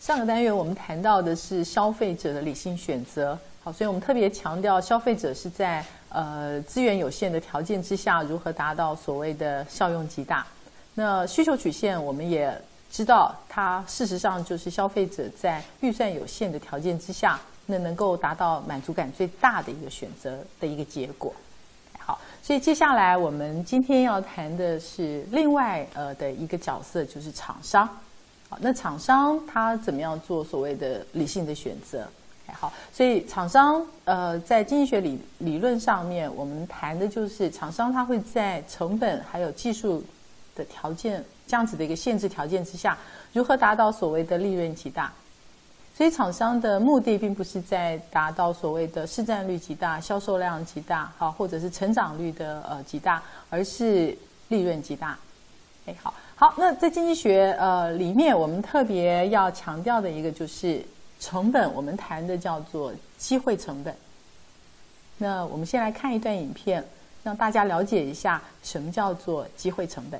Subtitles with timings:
[0.00, 10.46] 上个单元我们谈到的是消费者的理性选择，好，所以我们特别强调消费者是在呃资源有限的条件之下，如何达到所谓的效用极大。
[10.94, 12.50] 那需求曲线我们也
[12.90, 21.30] 知道，它事实上就是消费者在预算有限的条件之下，那能够达到满足感最大的一个选择的一个结果。
[21.98, 27.86] 好，所以接下来我们今天要谈的是另外呃的一个角色，就是厂商。
[28.50, 32.06] 好，那厂商他怎么样做所谓的理性的选择？
[32.52, 40.02] 好，所以厂商呃在经济学理理论上面，我们谈的就是厂商他会在成本还有技术
[40.56, 42.98] 的条件这样子的一个限制条件之下，
[43.32, 45.12] 如何达到所谓的利润极大？
[45.96, 54.16] 所以厂商的目的并不是在达到所谓的市占率极大、销售量极大，好，或者是成长率的呃极大，而是
[54.48, 55.16] 利润极大。
[55.86, 56.12] 哎，好。
[56.40, 60.82] 好，那在经济学呃里面，我们特别要强调的一个就是
[61.20, 63.94] 成本，我们谈的叫做机会成本。
[65.18, 66.82] 那我们先来看一段影片，
[67.22, 70.18] 让大家了解一下什么叫做机会成本。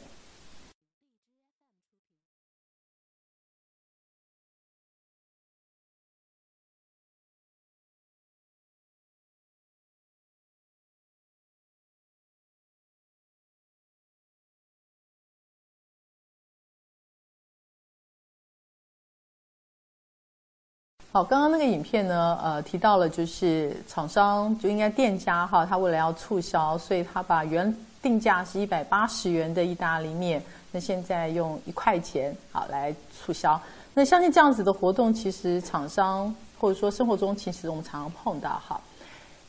[21.12, 33.60] 好，刚刚那个影片呢，呃，提到了就是厂商就应该店家哈，他为了要促销，所以他把原定价是一百八十元的意大利面，那现在用一块钱好来促销。
[33.92, 38.80] 那相信这样子的活动，其实厂商或者说生活中其实我们常常碰到哈。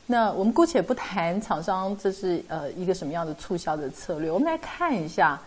[0.06, 5.40] 那我们姑且不谈厂商这是呃一个什么样的促销的策略，我们来看一下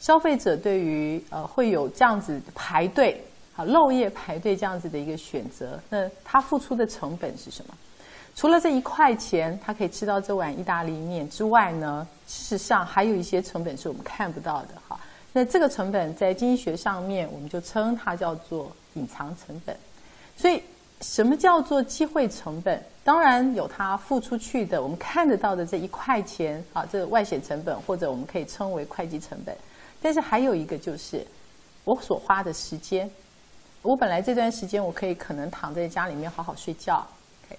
[0.00, 3.24] 消费者对于呃会有这样子排队。
[3.64, 7.74] 漏夜排队这样子的一个选择，那他付出的成本是什么？
[8.36, 14.98] 除了这一块钱，他可以吃到这碗意大利面之外呢，事实上还有一些成本是我们看不到的哈。
[15.32, 19.76] 那这个成本在经济学上面，我们就称它叫做隐藏成本。
[20.36, 20.62] 所以，
[21.02, 22.82] 什么叫做机会成本？
[23.02, 29.54] 当然有他付出去的，我们看得到的这一块钱啊，这个外显成本，或者我们可以称为会计成本。
[30.00, 31.26] 但是还有一个就是
[31.84, 33.10] 我所花的时间。
[33.82, 37.06] 我本来这段时间我可以可能躺在家里面好好睡觉，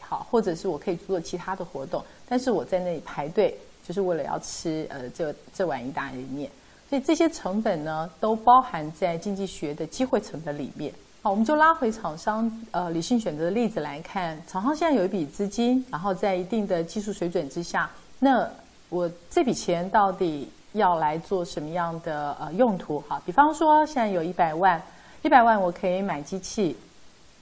[0.02, 6.48] 好，或者是我可以做其他的活动，但是我在那里排队就是为了要吃呃这这碗意大利面，
[6.88, 10.94] 所以这些成本呢都包含在经济学的机会成本里面。
[11.24, 17.90] 好，我们就拉回厂商呃理性选择的例子来看，厂商现在有一笔资金，然后在一定的技术水准之下，
[18.20, 18.48] 那
[18.90, 23.00] 我这笔钱到底要来做什么样的呃用途？
[23.10, 24.80] 哈，比方说现在有一百万。
[25.24, 26.76] 一百万我可以买机器，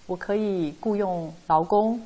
[0.05, 2.01] 我可以雇佣劳工，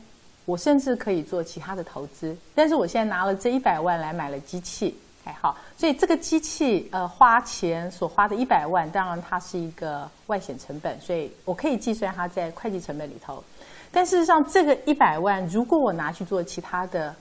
[0.46, 2.38] 我甚至可以做其他的投资。
[2.54, 4.96] 但是我现在拿了这一百万来买了机器，
[5.26, 13.44] 还好，所以这个机器呃花钱所花的一百万，当然它是一个外显成本，所以我可以计算它在会计成本里头。
[13.92, 17.16] 但事实上，这个一百万如果我拿去做其他的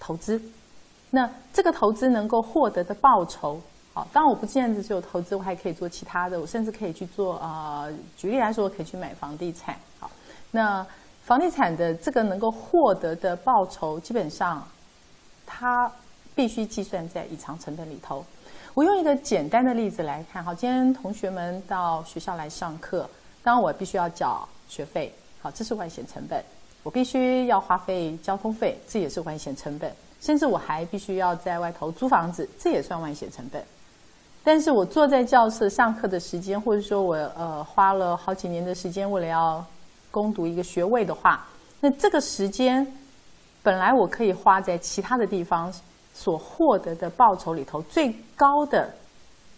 [0.00, 0.42] 投资，
[1.10, 3.60] 那这个投资能够获得的报酬。
[3.92, 7.88] 好，当然我不见得只有投资，我还可以做其他的，我甚至可以去做啊。
[8.16, 9.76] 举例来说，我可以去买房地产。
[9.98, 10.08] 好，
[10.52, 10.86] 那
[11.24, 14.66] 房地产的这个能够获得的报酬，基本上
[15.44, 15.90] 它
[16.34, 18.24] 必须计算在隐藏成本里头。
[18.74, 23.10] 我用一个简单的例子来看，好，今天同学们到学校来上课，
[23.42, 25.12] 当然我必须要缴学费，
[25.42, 26.40] 好，这是外显成本。
[26.84, 29.92] 我必须要花费交通费，这也是外显成本。
[30.20, 33.62] 甚至我还必须要在外头租房子，这也算外显成本。
[34.42, 39.62] 但是我坐在教室上课的时间，或者说我呃花了好几年的时间为了要
[40.10, 41.46] 攻读一个学位的话，
[41.78, 42.86] 那这个时间
[43.62, 45.70] 本来我可以花在其他的地方
[46.14, 48.90] 所获得的报酬里头最高的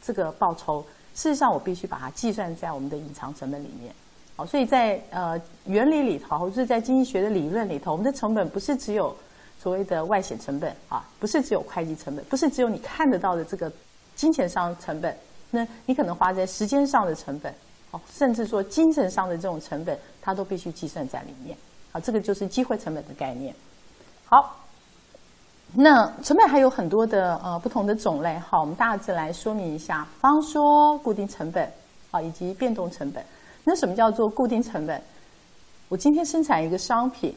[0.02, 0.84] 这个报酬，
[1.14, 3.94] 事实上我必须把它计算在我们的隐藏成本里面。
[4.36, 9.16] 好，所以在呃原理里头，就是在经济学的理论里头，我们的成本不是只有
[9.60, 13.70] 所谓的外显成本啊，不是只有会计成本，不是只有你看得到的这个。
[14.22, 15.12] 金钱上成本，
[15.50, 17.52] 那你可能花在时间上的成本，
[17.90, 21.58] 哦，甚至说精神上的这种成本，它都必须计算在里面。
[21.90, 23.52] 好，这个就是机会成本的概念。
[24.24, 24.56] 好，
[25.74, 28.38] 那成本还有很多的呃不同的种类。
[28.38, 30.06] 好，我们大致来说明一下。
[30.20, 31.68] 方说固定成本，
[32.12, 33.24] 啊，以及变动成本。
[33.64, 35.02] 那什么叫做固定成本？
[35.88, 37.34] 我今天生产一个商品，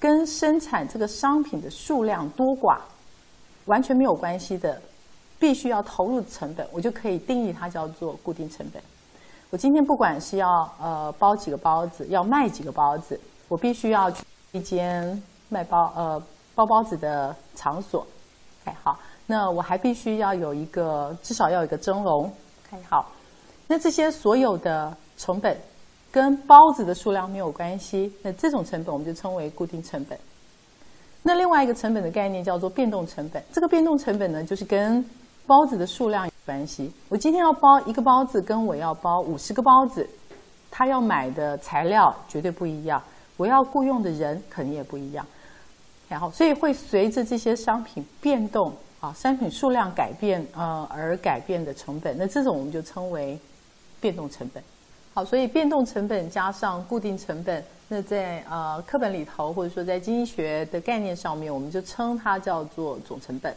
[0.00, 2.78] 跟生产这个商品的数量多寡
[3.66, 4.82] 完全没有关系的。
[5.38, 8.82] 必须要投入成本，我就可以定义它叫做固定成本。
[9.50, 13.18] 我今天不管是要呃包几个包子，要卖几个包子，
[13.48, 16.20] 我必须要去一间卖包呃
[16.54, 18.04] 包包子的场所。
[18.64, 22.32] 哎，好，那我还必须要有一个至少要有一个蒸笼。
[22.70, 23.10] 哎，好，
[23.68, 25.56] 那这些所有的成本
[26.10, 30.18] 跟包子的数量没有关系，那这种成本我们就称为固定成本。
[31.22, 35.04] 那另外一个成本的概念叫做变动成本，这个变动成本呢，就是跟
[35.46, 36.92] 包子的数量有关系。
[37.08, 40.08] 我今天要包一个包子，跟我要包五十个包子，
[40.70, 43.02] 他要买的材料绝对不一样，
[43.36, 45.24] 我要雇佣的人肯定也不一样。
[46.08, 53.38] 然后，所以会随着这些商品变动啊，商品数量改变呃而改变的成本，那这种我们就称为
[54.00, 54.62] 变动成本。
[55.14, 63.54] 好，所以变动成本加上固定成本，那在呃课本里头或者说在经济学的概念上面，我们就称它叫做总成本。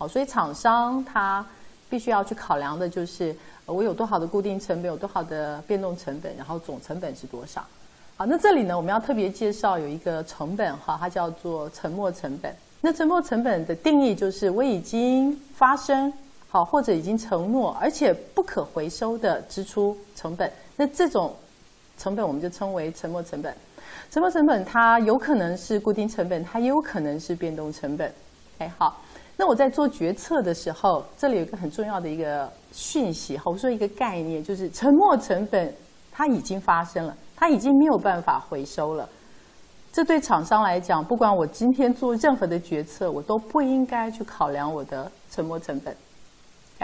[0.00, 1.44] 好，所以厂商他
[1.90, 3.36] 必须要去考量的就是
[3.66, 7.62] 我有多少的固定成本，有多少的变动成本，然后总成本是多少。
[8.16, 12.56] 好，那这里呢，我们要特别介绍有一个成本哈，它叫做沉没成本。
[12.80, 16.10] 那沉没成本的定义就是我已经发生
[16.48, 20.50] 好或者已经承诺而且不可回收的支出成本。
[20.76, 21.36] 那这种
[21.98, 23.54] 成本我们就称为沉没成本。
[24.10, 28.10] 沉没成本它有可能是固定成本，它也有可能是变动成本。
[28.56, 28.98] 哎，好。
[29.40, 35.74] 那我在做决策的时候，这里有一个很重要的一个讯息，哈，我说一个概念，就是沉没成本
[36.12, 39.08] 它已经发生了，它已经没有办法回收了。
[39.94, 45.96] 这对厂商来讲，不管我今天做任何的决策，我都不应该去考量我的沉没成本。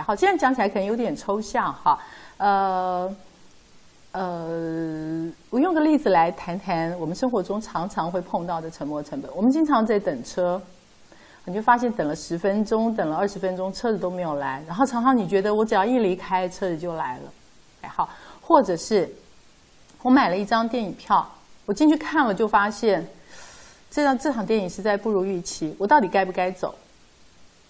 [0.03, 1.99] 好，这样讲起来可能有点抽象哈。
[2.39, 3.17] 呃
[4.13, 9.31] 呃，我用个例子来谈谈我们生活中常常会碰到的沉没成本。
[9.37, 10.59] 我们经常在等车。
[11.49, 14.61] 你就发现等了十分钟，等了二十分钟，车子都没有来。
[14.67, 17.33] 然后常常你觉得我只要一离开，车子就来了。
[17.83, 18.09] 哎，好，
[18.41, 19.09] 或者是
[20.03, 21.25] 我买了一张电影票，
[21.65, 23.07] 我进去看了，就发现
[23.91, 25.73] 这张这场电影实在不如预期。
[25.79, 26.75] 我到底该不该走？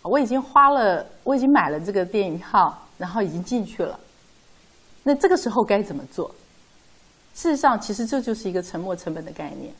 [0.00, 4.00] 我已经花了，我已经买了这个电影票，然后已经进去了。
[5.02, 6.34] 那这个时候该怎么做？
[7.34, 9.74] 事实上，其实这就是一个沉没成本的概念。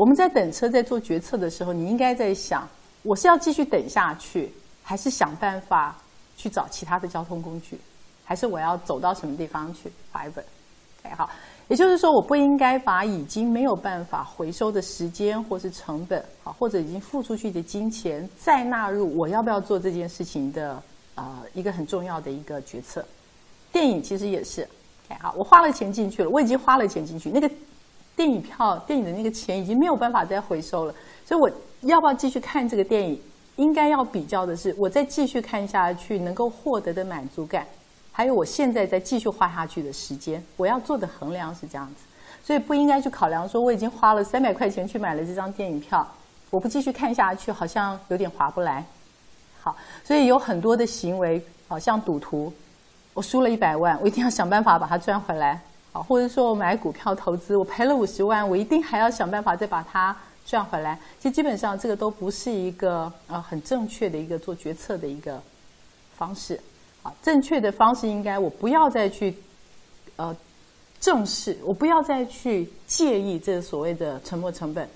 [0.00, 2.66] 我们在等车、在做决策的时候，你应该在想：
[3.02, 4.50] 我是要继续等下去，
[4.82, 5.94] 还是想办法
[6.38, 7.78] 去找其他的交通工具，
[8.24, 9.92] 还是我要走到什么地方去？
[10.10, 10.42] 划一本
[11.04, 11.28] ，OK，好。
[11.68, 20.82] 也就是说，我不应该把已经没有办法回收的时间，或是成本，好，或者已经付出去的金钱，再纳入我要不要做这件事情的
[21.14, 23.04] 啊一个很重要的一个决策。
[23.70, 24.66] 电影其实也是
[25.10, 27.50] ，OK，好，我花了钱进去了，我已经花了钱进去，那个。
[28.20, 30.94] 电影票、电影的那个钱已经没有办法再回收了，
[31.24, 31.50] 所以我
[31.88, 33.18] 要不要继续看这个电影？
[33.56, 37.66] 应该要比较的是，我再继续看下去能够获得的满足感，
[38.12, 42.04] 还有我现在再继续花下去的时间，我要做的衡量是这样子。
[42.44, 46.06] 所以不应该去考量说，我已经花了三百块钱去买了这张电影票，
[46.50, 48.84] 我不继续看下去，好像有点划不来。
[49.62, 49.74] 好，
[50.04, 52.52] 所以有很多的行为，好像赌徒，
[53.14, 55.58] 我输了一百万，我一定要想办法把它赚回来。
[55.92, 60.16] 啊，或者说我买股票投资，我赔了五十万，我一定还要想办法再把它
[60.46, 60.96] 赚回来。
[61.18, 65.42] 其实基本上这个都不是一个呃很正确的一个做决策的一个
[66.14, 66.60] 方式。
[67.02, 69.34] 啊，正确的方式应该我不要再去
[70.14, 70.36] 呃
[71.00, 74.88] 正视，我不要再去介意这所谓的沉没成本。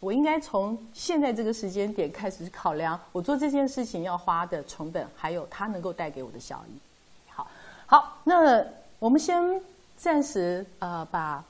[0.00, 6.78] 我应该从现在这个时间点开始考量我做这件事情要花的成本，还有它能够带给我的效益。
[7.28, 7.46] 好，
[7.84, 8.64] 好，那
[8.98, 9.60] 我们先。
[10.02, 11.44] 暂时呃把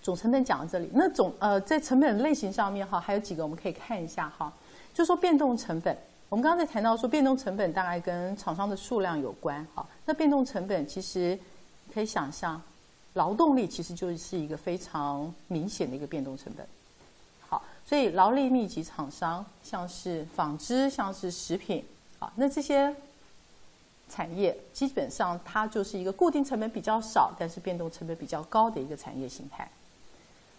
[0.00, 0.88] 总成本讲到这里。
[0.94, 4.50] 那总呃在成本类型上面哈，还有几个我们可以看一下哈。
[4.94, 5.94] 就说变动成本，
[6.30, 9.86] 我们刚才谈到说变动成本大概跟厂商的数量有关哈。
[10.06, 11.38] 那变动成本其实
[11.92, 12.58] 可以想象，
[13.12, 16.66] 劳动力其实就是一个非常明显的一个变动成本。
[17.46, 21.84] 好，所以劳力密集厂商，像是纺织，像是食品，
[22.18, 22.96] 好，那这些。
[24.08, 29.68] 产业基本上它就是一个固定成本比较少，但是变动成本比较高的一个产业形态。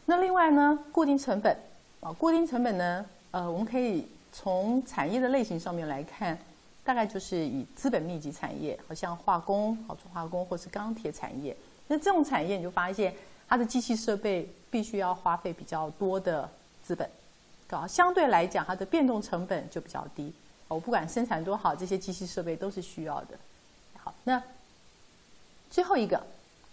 [0.05, 1.57] 那另外呢，固定成本
[2.01, 6.37] 啊，固定成本呢，呃，我们可以从产业的类型上面来看，
[6.83, 11.55] 大概就是以资本密集产业，好像化工、好做化工或是钢铁产业。
[11.87, 13.13] 那这种产业你就发现，
[13.47, 16.49] 它的机器设备必须要花费比较多的
[16.83, 17.09] 资本，
[17.69, 20.33] 啊，相对来讲它的变动成本就比较低。
[20.67, 23.37] 我不管生产多好，这些机器设备都是需要的。
[23.97, 24.41] 好，那
[25.69, 26.21] 最后一个，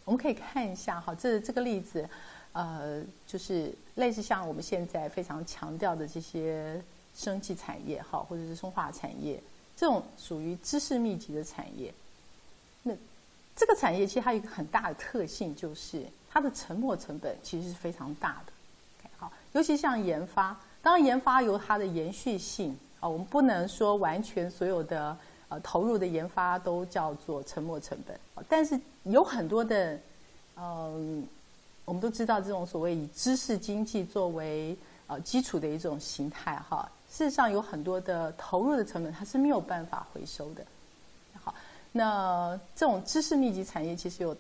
[0.05, 2.09] 我们可以看一下，哈，这这个例子，
[2.53, 6.83] 呃，就是类似像我们现在非常强调的这些
[7.15, 9.43] 生技产业，哈，或者是生化产业，
[9.77, 11.93] 这种属于知识密集的产业。
[12.83, 12.93] 那
[13.57, 18.53] 这个产业其实它有一个很大的特性，就是它的沉没成本其实是非常大的。
[19.17, 25.15] 好，尤其像研发，当然研发有它的延续性啊，我们不能说完全所有的
[25.51, 28.19] 呃投入的研发都叫做沉没成本。
[28.49, 30.01] 但是有很多的，
[30.57, 31.23] 嗯，
[31.85, 34.75] 我们都知道这种所谓以知识经济作为
[35.07, 40.65] 呃基础的一种形态哈，事实上有很多的投入的成本它是没有办法回收的。
[41.43, 41.55] 好
[41.93, 44.35] 那这种知识密集产业其实有，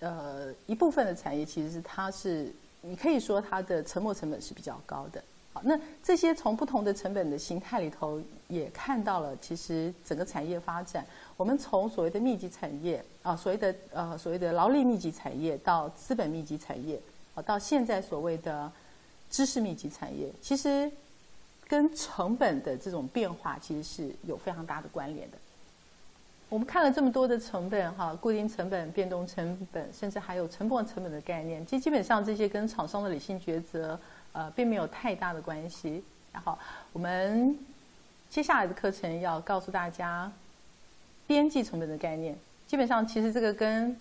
[0.00, 5.22] 呃一部分的产业其实是它是你可以说它的沉没成本是比较高的。
[5.64, 11.04] 那这些从不同的成本的形态里头也看到了，其实整个产业发展，
[11.36, 17.00] 我们从所谓的密集产业啊，所谓的呃所谓的劳力密集产业到资本密集产业，
[17.34, 18.70] 啊到现在所谓的
[19.30, 20.90] 知识密集产业，其实
[21.66, 25.38] 跟成本的这种变化其实是有非常大的关联的。
[26.50, 34.00] 我们看了这么多的成本，哈，固定成本、变动成本，甚至还有成本成本的概念，其实基本上这些跟厂商的理性抉择，
[34.32, 36.02] 呃，并没有太大的关系。
[36.32, 36.56] 然后，
[36.92, 37.58] 我们
[38.28, 40.30] 接下来的课程要告诉大家
[41.26, 42.36] 边际成本的概念。
[42.66, 43.98] 基本上，其实这个跟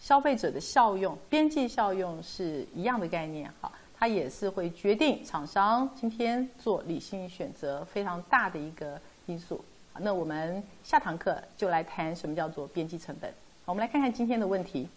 [0.00, 9.64] 消费者的效用、边际效用是一样的概念，哈，它也是会决定厂商今天做理性选择非常大的一个因素。
[9.98, 13.32] 那我们下堂课就来谈什么叫做边际成本。
[13.64, 14.88] 我们来看看今天的问题。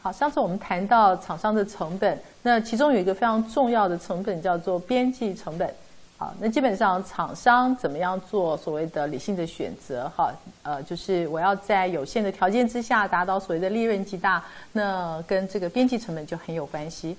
[0.00, 5.68] 好，上次我们谈到厂商的成本，那其中有一个非常重要的成本叫做边际成本。
[6.16, 10.10] 好，那基本上厂商怎么样做所谓的理性的选择？
[10.16, 17.16] 哈，呃，就是我要在有限的条件之下达到所谓的利润极大，那跟这个边际成本就很有关系。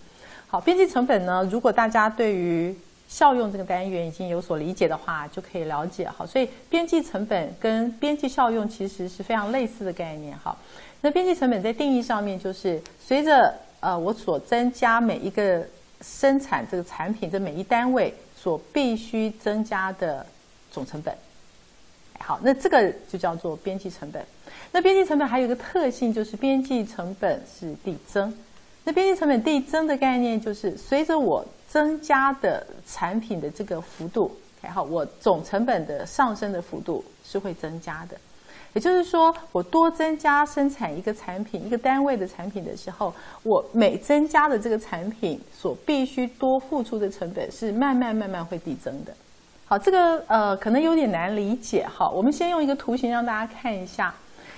[0.47, 2.75] 好，边际成本呢，如果大家对于
[3.07, 6.09] 效用这个单元已经有所理解的话，就可以了解。
[6.09, 10.37] 好，所以边际成本跟边际效用其实是非常类似的概念。
[10.37, 10.55] 哈。
[11.01, 15.65] 那边际成本在定义上面，就是随着呃我所增加每一个
[16.01, 20.25] 生产这个产品的每一单位所必须增加的
[20.71, 21.15] 总成本。
[22.19, 24.23] 好，那这个就叫做边际成本。
[24.71, 28.33] 那边际成本还有一个特性，就是边际成本是递增。
[28.83, 34.31] 那边际成本递增的概念，就是随着我增加的产品的这个幅度，
[34.73, 38.17] 好，我总成本的上升的幅度是会增加的。
[38.73, 43.11] 也就是说，我多增加生产一个产品、一个单位的产品的时候，
[43.41, 49.13] 我每增加的这个产品所必须多付出的成本是慢慢慢慢会递增的。
[49.65, 52.07] 好，这个呃可能有点难理解哈。
[52.07, 54.13] 我们先用一个图形让大家看一下，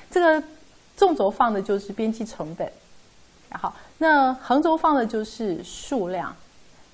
[0.09, 0.43] 这个
[0.97, 2.69] 纵轴放的就是边际成本，
[3.49, 6.35] 然后那横轴放的就是数量。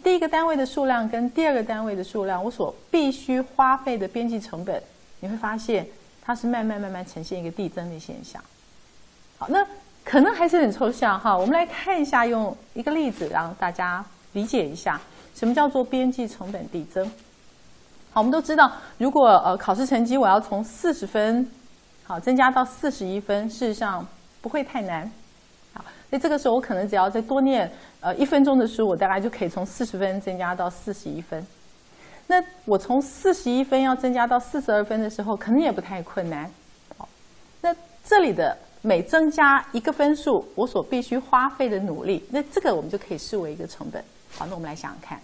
[0.04, 4.80] 第一个单位的数量跟第二个单位的数量，我所必须花费的边际成本，
[5.20, 5.88] 你会发现。
[6.27, 8.43] 它是慢慢慢慢呈现一个递增的现象。
[9.38, 9.65] 好，那
[10.03, 11.38] 可能还是很抽象哈。
[11.38, 14.03] 我们来看一下，用一个例子让大家
[14.34, 15.00] 理解一下
[15.34, 17.10] 什么叫做边际成本递增。
[18.12, 21.50] 好，我们都知道，如果呃考试成绩我要从四十分
[22.03, 24.05] 好增加到四十一分，事实上
[24.41, 25.10] 不会太难。
[25.74, 31.48] 好，那这个时候我可能只要再多念呃一分钟的书，我大概就可以从四十分增加到四十一分。
[32.27, 36.51] 那我从四十一分要增加到四十二分的时候，可能也不太困难。
[37.62, 44.03] 那这里的每增加一个分数，我所必须花费的努力，那这个我们就可以视为一个成本。
[44.38, 45.19] 好，那我们来想想看，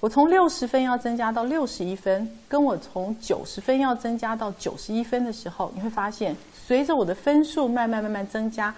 [0.00, 6.34] 我从六十分要增加到六十一分，跟我从九十分要增加到九十一分的时候，你会发现，
[6.66, 8.74] 随着我的分数慢慢慢慢增加，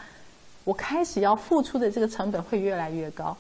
[0.65, 3.37] 我开始要付出的这个成本会越来越高。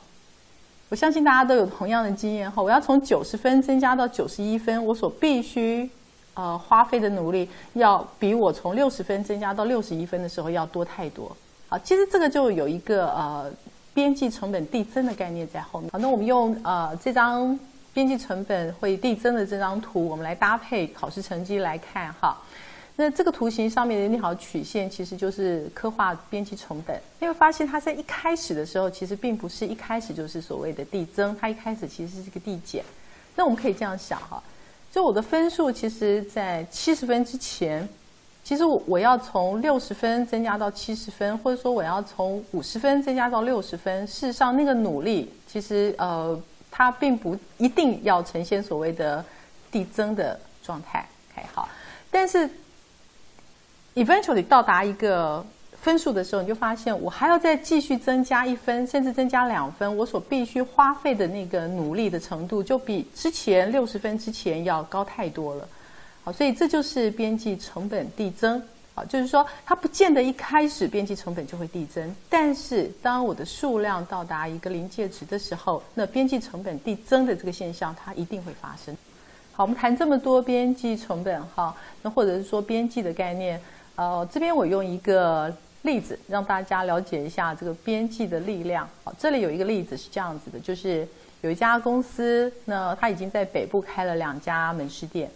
[0.94, 5.90] 我相信大家都有同样的经验哈，我要从九十分增加到九十一分，我所必须
[6.34, 11.36] 呃花费的努力，要比我从六十分增加到六十一分的时候要多太多。
[11.68, 13.50] 好，其实这个就有一个呃
[13.92, 15.90] 边际成本递增的概念在后面。
[15.90, 17.58] 好，那我们用呃这张
[17.92, 22.38] 边际成本会递增的这张图，我们来搭配考试成绩来看哈。
[22.96, 27.00] 那这个图形上面的那条曲线，其实就是刻画边际成本。
[27.18, 32.84] 你会发现，它在一开始的时候，其实并不是一开始就是所谓的递增，它一开始其实是个递减。
[33.34, 34.42] 那我们可以这样想哈，
[34.92, 37.88] 就我的分数，其实在七十分之前，
[38.44, 49.24] 其实我我要从六十分增加到七十分，或者说我要从五十分增加到六十分，事实上那个努力，其实呃，它并不一定要呈现所谓的。
[49.74, 51.04] 递增的状态。
[51.32, 51.68] OK，好，
[52.08, 52.48] 但是
[53.94, 55.44] eventually 到达一个
[55.80, 65.68] 分数的时候，你就发现我还要再继续增加一分，甚至增加两分，我所必须花费的那个努力的程度，就比之前六十分之前要高太多了。
[66.24, 68.62] 好，所以这就是边际成本递增。
[68.94, 78.96] 啊，就是说它不见得一开始边际成本就会递增，但是当我的数量到达一个临界值的时候，那边际成本递增的这个现象它一定会发生。
[79.52, 83.60] 好，我们谈这么多边际成本哈，那或者是说边际的概念，
[83.96, 88.88] 呃，这边我用一个例子让大家了解一下这个边际的力量。
[89.04, 91.06] 好，这里有一个例子是这样子的，就是
[91.42, 95.30] 有一家公司，那它已经在北部开了两家门市店。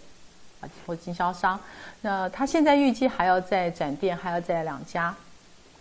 [0.60, 1.56] 啊，或经销商，
[2.00, 5.14] 那他现在预计还要在展店，还要在两家，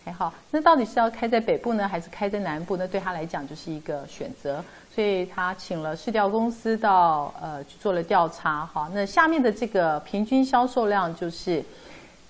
[0.05, 0.31] 还好。
[0.51, 2.77] 那到底是要开在北部呢，还是开在南部？
[2.77, 4.63] 那对他来讲就是一个选择。
[4.93, 8.67] 所以他请了市调公司到呃去做了调查。
[8.67, 11.63] 好，那下面的这个平均销售量就是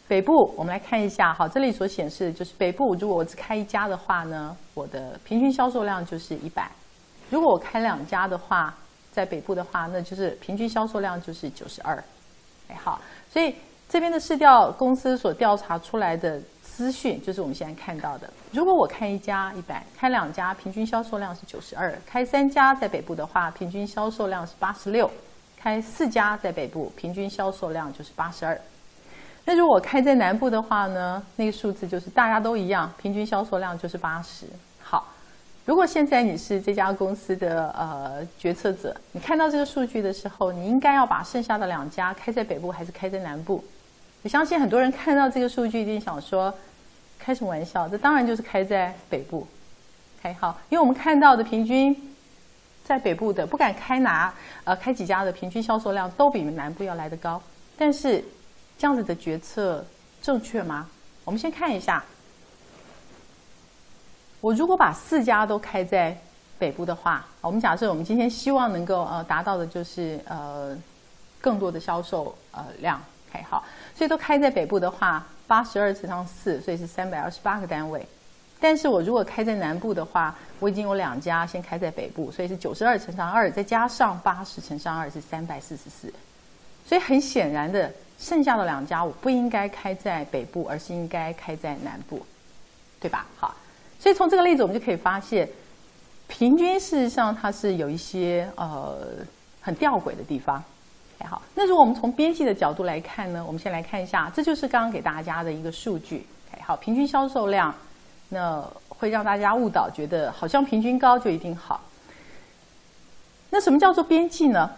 [0.08, 1.34] 北部，我们来看一下。
[1.34, 6.64] 好，这里所显示的就是北部，如果我只开一家的话呢，我的平均销售量就是一百；
[7.30, 8.74] 如果我开两家的话，
[9.12, 12.02] 在北部的话，那就是平均销售量就是九十二。
[12.70, 13.54] 哎，好，所以
[13.90, 18.32] 这边的市调公司所调查出来的资讯，就是我们现在看到的。
[18.52, 25.06] 如果我开一家一百，开两家，平均销售量是九十二；开三家在北部的话，平均销售量是八十六；
[25.58, 28.58] 开四家在北部，平均销售量就是八十二。
[29.48, 31.24] 那如果开在南部的话呢？
[31.38, 34.46] 那个数字就是大家都一样，平均销售量就是八十。
[34.82, 35.14] 好。
[35.64, 43.64] 如果现在你是这家公司的呃决策者，你看到这个数据的时候，你应该要把剩下的两家开在北部还是开在南部？
[44.24, 46.54] 我相信很多人看到这个数据一定想说，
[47.18, 47.88] 开什么玩笑？
[47.88, 49.48] 这当然就是开在北部。
[50.20, 51.96] OK，好，因为我们看到的平均
[52.84, 54.34] 在北部的，不敢开拿
[54.66, 57.42] 呃开几家的平均销售量都比南部要来得高。
[57.78, 58.24] 但是
[58.78, 59.84] 这样子的决策
[60.22, 60.88] 正确吗？
[61.26, 62.04] 我们先看一下。
[64.40, 66.16] 我如果把四家都开在
[66.60, 70.78] 北部的话，我们假设我们今天希望能够呃达到的就是呃
[71.42, 73.64] 更多的销售呃量还好，
[73.96, 78.06] 所以都开在北部的话，八十二乘上四，所以是三百二十八个单位。
[78.60, 86.14] 但是我如果开在南部的话，我已经有两家先开在北部，所以是九十二乘上二，再加上八十乘上二是三百四十四。
[86.86, 92.26] 所以很显然的，剩下的两家我不应该开在北部，而是应该开在南部，
[93.00, 93.26] 对吧？
[93.38, 93.56] 好。
[94.00, 95.48] 所以从这个例子，我们就可以发现，
[96.28, 98.98] 平均事实上它是有一些呃
[99.60, 100.64] 很吊诡的地方。
[101.26, 103.44] 好，那如果我们从边际的角度来看呢？
[103.46, 106.28] 我们先来看一下，这就是刚刚给大家的一个数据。
[106.62, 107.74] 好，平均销售量，
[108.30, 111.82] 那会让大家误导，觉得好像平均高就一定好。
[113.50, 114.70] 那什么叫做边际呢？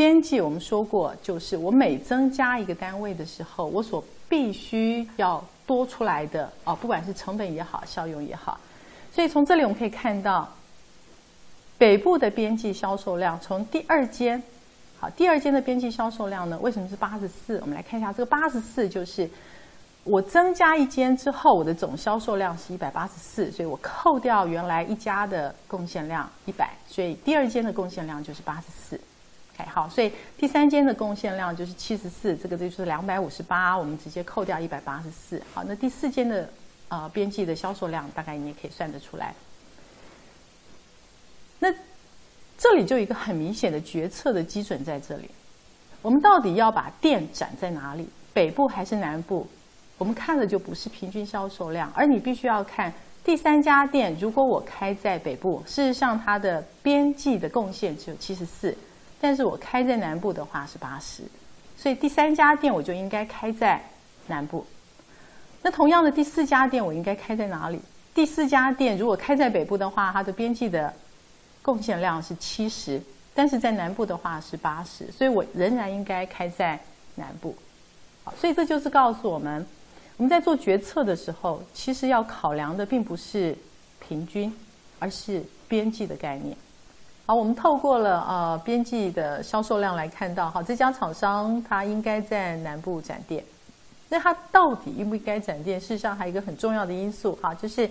[0.00, 5.44] 边际我们说过，就是我每增加一个单位的时候，我所必须要。
[5.66, 8.58] 多出来的哦，不管是成本也好，效用也好，
[9.12, 10.48] 所以从这里我们可以看到，
[11.78, 14.42] 北部的边际销售量从第二间，
[14.98, 17.56] 好，第二间的边际销售量呢，为什么是八十四？
[17.60, 19.30] 我们来看一下，这个八十四就是
[20.02, 29.00] 我增加一间之后，我的总销售量是一百八十四，所以我扣掉原来一家的贡献量一百，所以第二间的贡献量就是八十四。
[29.66, 35.42] 好，所以第三间的贡献量就是七十四，这个就是两百五十八，我们直接扣掉一百八十四。
[35.52, 36.48] 好，那第四间的
[36.88, 39.34] 呃边际的销售量大概你也可以算得出来。
[41.58, 41.72] 那
[42.56, 45.30] 这里就有一个很明显的决策的基准在这里，
[46.02, 49.46] 我们到底要把店展在哪里，北部还是南部？
[49.98, 52.90] 我们看的就不是平均销售量，而你必须要看
[53.22, 58.74] 第三家店，如果我开在北部，事实上它的边际的贡献只有七十四。
[59.20, 61.22] 但是我开在南部的话是八十，
[61.76, 63.80] 所以第三家店我就应该开在
[64.26, 64.64] 南部。
[65.62, 67.78] 那同样的第四家店我应该开在哪里？
[68.14, 70.92] 第四家店如果开在北部的话，它的边际的
[71.60, 73.00] 贡献量是七十，
[73.34, 76.80] 但是在南部的话是八十，所以我仍然应该开在
[77.14, 77.54] 南部。
[78.24, 79.64] 好，所以这就是告诉我们，
[80.16, 83.56] 我们在做决策的时候，其实要考量的并不是
[84.00, 84.50] 平均，
[84.98, 86.56] 而是边际的概念。
[87.30, 93.44] 好，我们透过了呃边际的销售量来看到，哈，这家厂商它应该在南部展店。
[94.08, 95.80] 那它到底应不应该展店？
[95.80, 97.88] 事实上还有一个很重要的因素，哈，就是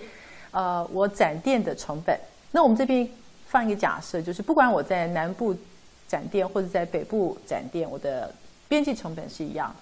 [0.50, 2.14] 呃我展店的成本。
[2.50, 3.08] 那我们这边
[3.46, 5.56] 放一个假设，就是不管我在南部
[6.06, 8.30] 展店或者在北部展店，我的
[8.68, 9.74] 边际成本是一样。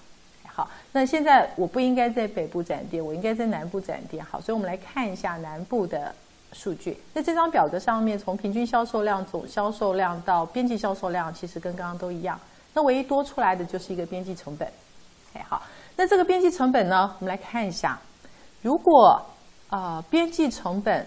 [0.46, 4.24] 好，那现在我不应该在北部展店，我应该在南部展店。
[4.24, 6.14] 好，所以我们来看一下南部的。
[6.52, 12.40] 数据，那这张表格上面从平均销售量、总销售量到边际销售量，其实跟刚刚都一样，
[12.74, 14.66] 那唯一多出来的就是一个边际成本。
[15.34, 15.62] 哎，好，
[15.96, 17.98] 那这个边际成本呢，我们来看一下，
[18.62, 19.20] 如果
[19.68, 21.06] 啊边际成本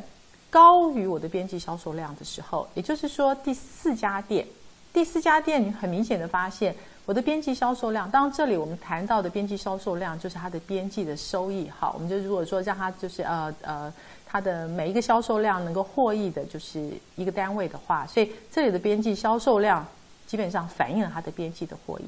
[0.50, 4.46] 高于我的边际销售量的时候，也就是说第四家店，
[4.94, 6.76] 第四家店你很明显的发现。
[7.08, 11.68] 我的边际销售量，当然这里我们谈到的边际销售量就是它的边际的收益。
[11.68, 13.92] 好，我们就如果说让它就是呃呃，
[14.32, 19.86] 它的每一个销售量能够获益的就是一个单位的话，所以这里的边际销售量
[20.26, 22.06] 基本上反映了它的边际的获益。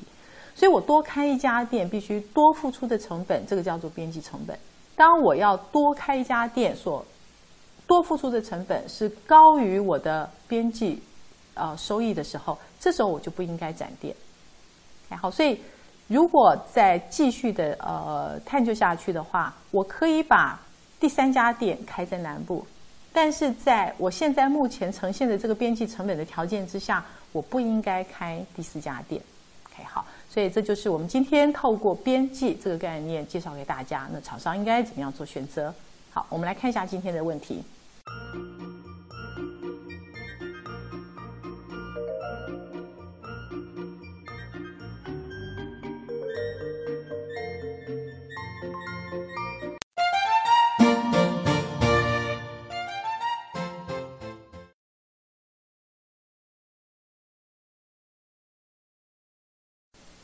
[0.56, 4.58] 所以我多开一家店必须多付出的成本，这个叫做边际成本。
[4.96, 7.06] 当我要多开一家店所
[7.86, 11.02] 多付出的成本是高于我的边际
[11.56, 14.16] 呃收益的时候，这时候我就不应该展店。
[15.20, 15.60] 好，所以
[16.08, 20.58] 如果再继续的呃探究下去的话，我可以把
[21.04, 22.66] 第三家店开在南部，
[23.12, 29.22] 但是在我现在目前呈现的这个边际成本的条件之下，我不应该开第四家店。
[29.66, 35.76] OK，好，所以这就是我们今天透过边际这个概念介绍给大家，那厂商应该怎么样做选择？
[36.14, 37.62] 好，我们来看一下今天的问题。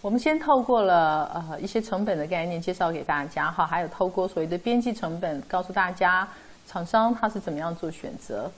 [0.02, 6.26] 我们先透过了呃一些成本的概念介绍给大家哈，还有透过所谓的边际成本告诉大家
[6.66, 8.50] 厂商他是怎么样做选择。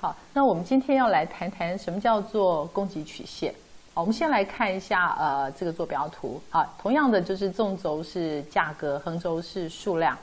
[0.00, 3.54] 好，那我们今天要来谈谈什么叫做供给曲线。
[3.92, 6.40] 我们先来看一下呃这个坐标图。
[6.48, 10.16] 好，同样的就是纵轴是价格，横轴是数量。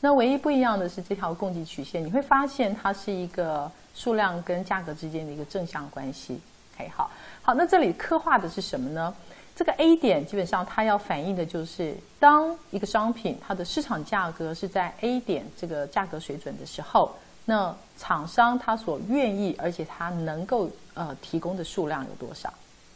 [0.00, 6.40] 那唯一不一样的是这条供给曲线，你会发现它是一个数量跟价格之间的一个正向关系。
[6.74, 7.10] OK，好，
[7.42, 9.14] 好，那这里刻画的是什么呢？
[9.56, 17.10] 这个 A 点基本上它要反映的就是，当一个商品它的市场价格是在 A 点这个价格水准的时候，
[17.46, 22.52] 那厂商他所愿意而且他能够呃提供的数量有多少？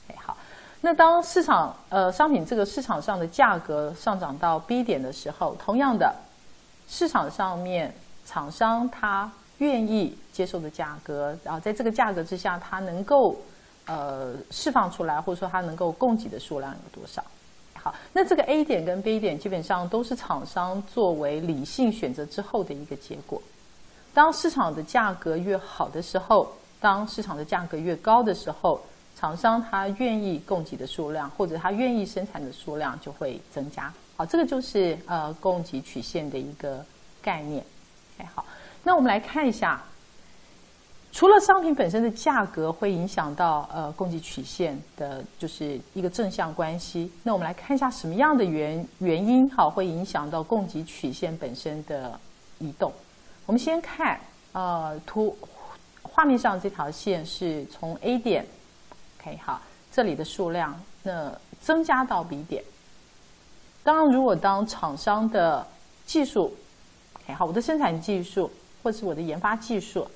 [0.08, 0.36] 哎，好，
[0.82, 6.14] 那当市场呃商品这个市场上的价格上涨到 B 点的时候，同样的
[6.86, 7.94] 市场上面
[8.26, 13.34] 厂商他愿意接受的价格，然后在这个价格之下，他能够。
[13.86, 17.24] 呃，释放出来或者说它能够供给的数量有多少？
[17.74, 23.42] 好，那这个 A 点跟 B 点基本上都是厂商作为理性选择之后的一个结果。
[24.12, 28.80] 当市场的价格越好的时候，当市场的价格越高的时候，
[29.16, 33.92] 厂商他愿意供给的数量或者他愿意生产的数量就会增加。
[34.16, 36.84] 好，这个就是呃供给曲线的一个
[37.22, 37.64] 概念。
[38.18, 38.44] 哎，好，
[38.84, 39.82] 那我们来看一下。
[41.12, 47.10] 除了商品本身的价格会影响到呃供给曲线的，就是一个正向关系。
[47.24, 52.18] 那我们来看一下什么样的原原因好会影响到供给曲线本身的
[52.60, 52.92] 移动。
[53.44, 54.18] 我们先看
[54.52, 55.36] 呃图
[56.02, 58.46] 画面上这条线是从 A 点
[59.20, 62.62] ，OK 好，这里的数量那增加到 B 点。
[63.82, 65.66] 当然，如果当厂商的
[66.06, 66.54] 技术
[67.16, 68.48] ，OK 好，我的生产技术
[68.82, 70.06] 或是我的研发技术。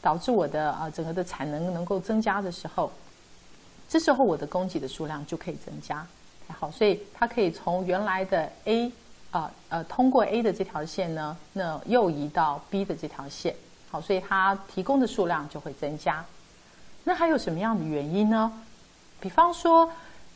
[0.00, 2.90] 导致我的啊整个的产能能够增加的时候，
[3.88, 6.06] 这时候我的供给的数量就可以增加。
[6.58, 8.92] 好，所以它可以从原来的 A
[9.30, 13.54] 啊呃通过 A 的这条线呢，那又移到 B 的这条线。
[13.90, 16.24] 好，所以它提供的数量就会增加。
[17.04, 18.52] 那还有什么样的原因呢？
[19.20, 19.90] 比方说，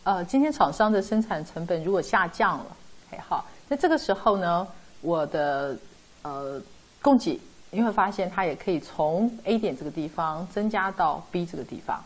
[0.05, 2.77] 呃，今天厂商的生产成本如果下降了，
[3.13, 4.67] 哎好，那这个时候呢，
[5.01, 5.77] 我的
[6.23, 6.61] 呃
[7.01, 7.39] 供给。
[7.75, 12.05] 你会发现，它也可以从 A 点这个地方增加到 B 这个地方。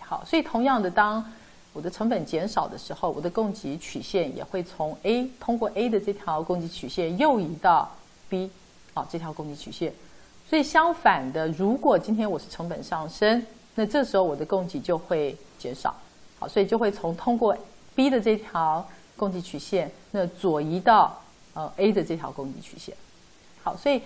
[0.00, 1.24] 好，所以同样的，当
[1.72, 7.90] 我的成本减少的时候，我的供给曲线也会从 A 通过 A 的这条供给曲线右移到
[8.28, 8.48] B，
[8.94, 9.92] 啊，这条供给曲线。
[10.48, 15.92] 所以相反的，如果今天我是成本上升，那这时候我的供给就会减少。
[16.38, 17.58] 好，所以就会从通过
[17.96, 21.20] B 的这条供给曲线，那左移到
[21.54, 22.94] 呃 A 的这条供给曲线。
[23.64, 24.00] 好，所以。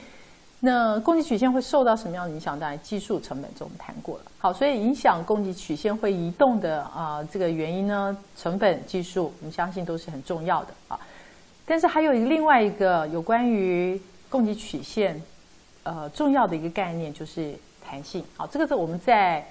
[0.65, 2.57] 那供给曲线会受到什么样的影响？
[2.57, 4.25] 当然，技术成本这我们谈过了。
[4.39, 10.97] 好，所以影响供给曲线会移动的啊，这个原因呢，成本、技术，我们相信都是很重要的啊。
[11.67, 15.21] 但是还有一个另外一个有关于供给曲线
[15.83, 17.53] 呃重要的一个概念，就是
[17.85, 18.25] 弹性。
[18.37, 19.45] 好，这个是我们在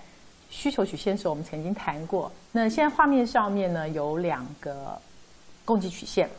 [0.50, 2.32] 需求曲线时候我们曾经谈过。
[2.54, 4.98] 那现在画面上面呢有两个
[5.66, 6.30] 供给曲线，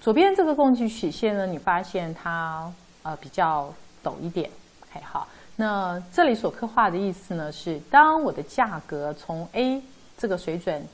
[0.00, 2.68] 左边这个供给曲线呢，你发现它
[3.04, 3.72] 呃比较。
[4.02, 4.50] 陡一点
[4.82, 5.26] ，OK 好。
[5.56, 9.82] 那这里所刻画的意思呢，是当我的价格从 A
[10.16, 10.86] 这个水准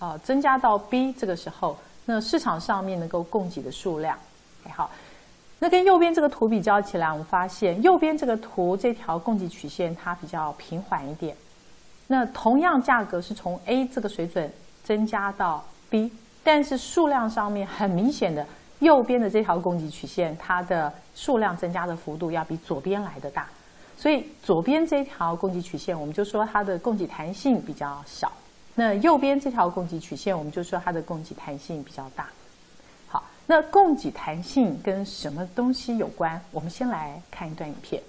[0.00, 4.18] 呃增加到 B 这个时候，那市场上面能够供给的数量，
[4.74, 4.90] 好，
[5.60, 11.36] 那跟右边这个图比较起来，我们发现右边这个图这条供给曲线它比较平缓一点。
[12.08, 16.12] 那同样价格是从 A 这个水准增加到 B，
[16.42, 18.46] 但是数量上面很明显的，
[18.80, 23.46] 右边的这条供给曲线它的数量增加的幅度要比左边来的大。
[23.96, 28.28] 所以左边这条供给曲线，我们就说它的供给弹性比较小；
[28.74, 32.28] 那右边这条供给曲线，我们就说它的供给弹性比较大。
[33.08, 36.38] 好，那供给弹性跟什么东西有关？
[36.50, 38.02] 我们先来看一段影片。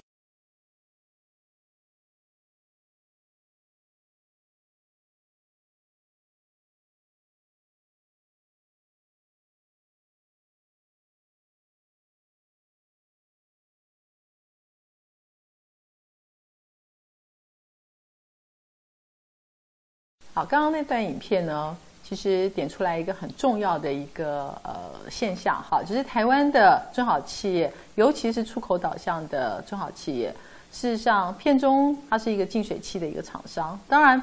[20.38, 30.32] 好，刚刚那段影片呢，其实点出来一个很重要的一个呃现象，哈，就是台湾的中小企业，尤其是出口导向的中小企业，
[30.72, 34.22] 事实上片中它是一个净水器的一个厂商，当然，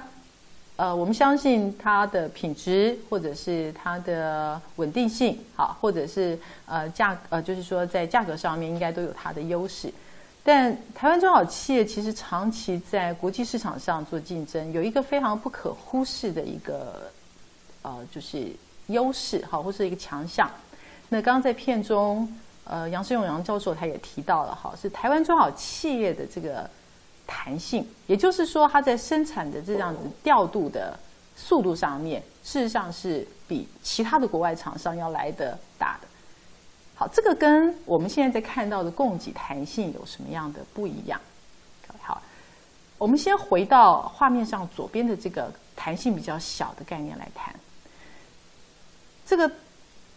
[0.77, 9.92] 呃，我们相信它的品质或者是它的稳定性，好，或者是呃价呃，就是说在价格上面应该都有它的优势。
[10.46, 17.11] 但台湾中小企业其实长期在国际市场上做竞争，有一个非常不可忽视的一个
[17.80, 18.52] 呃，就是
[18.88, 20.50] 优势哈，或是一个强项。
[21.09, 22.30] 那刚刚在片中，
[22.64, 26.68] 呃，杨世勇杨教授他也提到了哈，是台湾中小企业的这个
[27.26, 30.98] 弹性，也就是说，它在生产的这样子调度的
[31.35, 36.09] 速度上面，事实上是比其他的国外厂商要来的大的。
[36.96, 41.20] 好，这个跟我们现在在看到的供给弹性有什么样的不一样？
[42.00, 42.22] 好，
[42.98, 47.52] 我们先回到画面上左边的这个弹性比较小的概念来谈。
[49.26, 49.50] 这个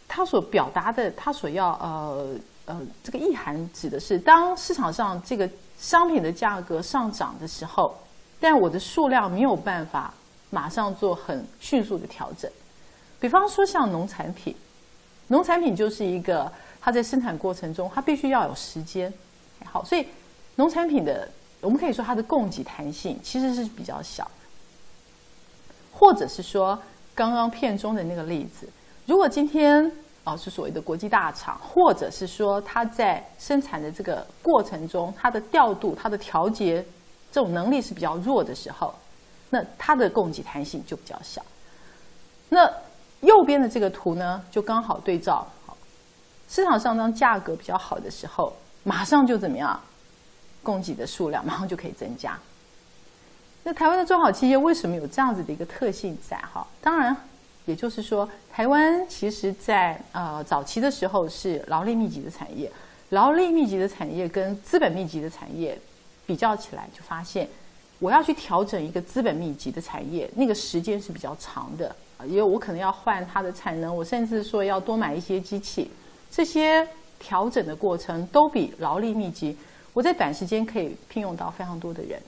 [0.07, 2.35] 它所表达的，它所要呃
[2.65, 7.97] 呃这个意涵指的是，当市场上这个商品的价格上涨的时候，
[8.39, 10.13] 但我的数量没有办法
[10.51, 12.51] 马上做很迅速的调整。
[13.19, 14.55] 比方说像农产品，
[15.27, 16.51] 农产品就是一个。
[16.79, 19.11] 它在生产过程中，它必须要有时间。
[19.65, 20.05] 好，所以
[20.55, 21.27] 农产品的，
[21.61, 24.29] 我们可以说它的供给弹性其实是比较小。
[25.91, 26.77] 或者是说，
[27.15, 28.69] 刚刚片中的那个例子，
[29.07, 29.91] 如果今天
[30.23, 36.85] 啊是所谓的国际大厂，或者是说它在生产的这个过程中，它的调度、它的调节
[37.31, 38.93] 这种能力是比较弱的时候，
[39.49, 41.41] 那它的供给弹性就比较小。
[42.49, 42.71] 那
[43.21, 45.47] 右边的这个图呢，就刚好对照。
[46.49, 49.79] 市场上当价格比较好的时候，马上就怎么样？
[50.63, 52.37] 供给的数量马上就可以增加。
[53.63, 56.37] 那台湾的中小企业为什么有这样子的一个特性在？
[56.37, 57.15] 哈，当然，
[57.65, 62.69] 也就是说，台湾其实在呃早期的时候是劳力密集的产业，
[63.09, 65.77] 劳力密集的产业跟资本密集的产业
[66.25, 67.47] 比较起来，就发现
[67.99, 75.89] 我要去调整一个资本密集的产业，那个时间是比较长的因为我可能要换它的产能，我甚至说要多买一些机器。
[76.29, 76.87] 这些
[77.19, 79.57] 调整的过程都比劳力密集，
[79.93, 82.21] 我在短时间可以聘用到非常多的人。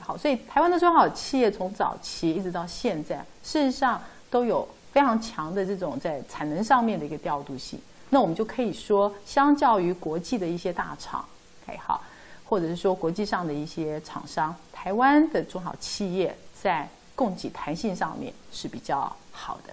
[0.00, 3.98] 好，所以台湾的中小企业从早期一直到现在，事实上
[4.30, 7.80] 都有非常强的这种在产能上面的一个调度性。
[8.10, 11.24] 那我们就可以说，相较于国际的一些大厂，
[11.66, 12.02] 哎好，
[12.44, 19.72] 或者是说国际上的一些厂商，台湾的中小企业在供给弹性上面是比较好的。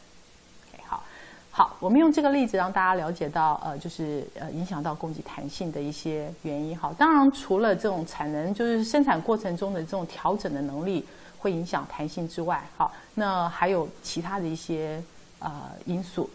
[1.61, 6.75] 好，我们用这个例子让大家了解到，呃，就是呃，影响到供给弹性的一些原因。
[6.75, 11.05] 好，当然除了这种产能，就是生产过程中的这种调整的能力
[11.37, 14.99] 会影响弹性之外，好，那还有其他的一些
[15.37, 15.51] 呃
[15.85, 16.27] 因素。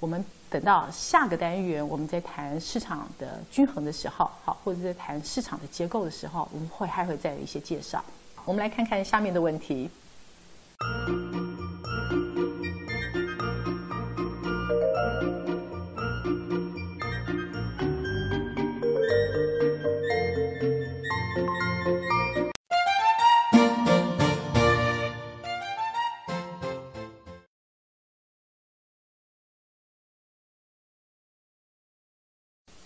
[0.00, 8.04] 我们等到下个单元我们在谈市场的均衡的时候，好，或者在谈市场的结构的时候，我们会还会再有一些介绍。
[8.44, 9.88] 我们来看看下面的问题。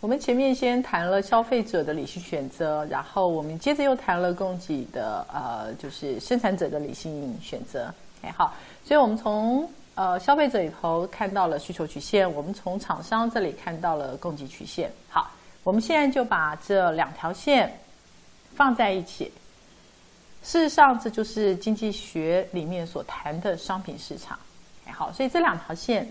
[0.01, 7.93] 我们前面先谈了消费者的理性选择，然后我们接着又谈了供给的呃，就是生产者的理性选择。
[8.21, 8.53] 哎，好，
[8.85, 14.93] 所以我们从呃消费者里头看到了需求曲线，我们从厂商这里看到了供给曲线。
[15.09, 15.31] 好，
[15.65, 17.73] 我们现在就把这两条线
[18.55, 19.33] 放在一起。
[20.43, 24.39] 事实上，这就是经济学里面所谈的商品市场。
[24.93, 26.07] 好，所以这两条线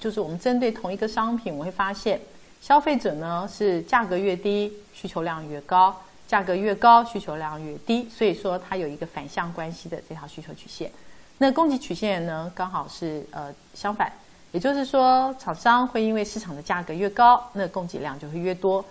[0.00, 2.18] 就是我们针对同一个商品，我们会发现
[2.66, 5.94] 消费者呢是价格越低，需求量越高；
[6.26, 8.08] 价格越高，需求量越低。
[8.08, 10.90] 所以说它有一个反向关系的这条需求曲线。
[11.38, 14.10] 那供给曲线呢，刚好是呃相反，
[14.50, 18.84] 也就是说厂商会因为市场的价格越高，那供给量就会越多；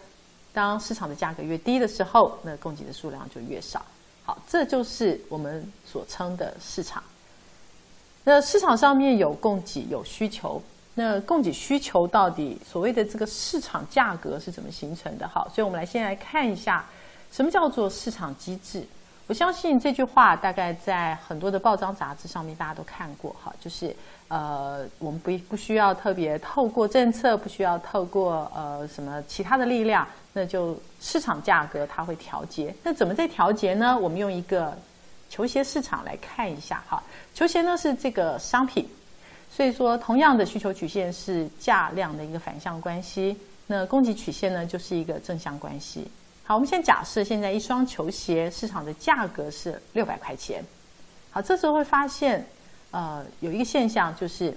[0.53, 3.85] 当市场的价格越低的时候，那供给的数量就越少。
[4.23, 7.03] 好，这就是我们所称的市场。
[8.23, 10.63] 那市场上面有供给有需求，
[10.95, 15.27] 那供给需求到底所谓的这个市场价格是怎么形成的？
[15.27, 16.86] 好，所以我们来先来看一下
[17.31, 18.84] 什么叫做市场机制。
[19.27, 23.93] 我相信这句话大概在很多的报章杂志上面大家都看过，哈，就是
[24.27, 32.73] 呃，我们不不需要特别透过政策，不需要透过呃什么其他的力量，那就市场价格它会调节。
[32.84, 33.97] 那怎么在调节呢？
[33.97, 34.77] 我们用一个
[35.27, 37.01] 球鞋市场来看一下，哈，
[37.34, 38.88] 球鞋呢是这个商品，
[39.55, 43.37] 所以说同样的需求曲线是价量的一个反向关系，
[43.67, 46.05] 那供给曲线呢就是一个正向关系。
[46.43, 50.61] 好，我们先假设现在一双球鞋市场的价格是六百块钱。
[51.31, 52.45] 好，这时候会发现，
[52.91, 54.53] 呃，有一个现象就是，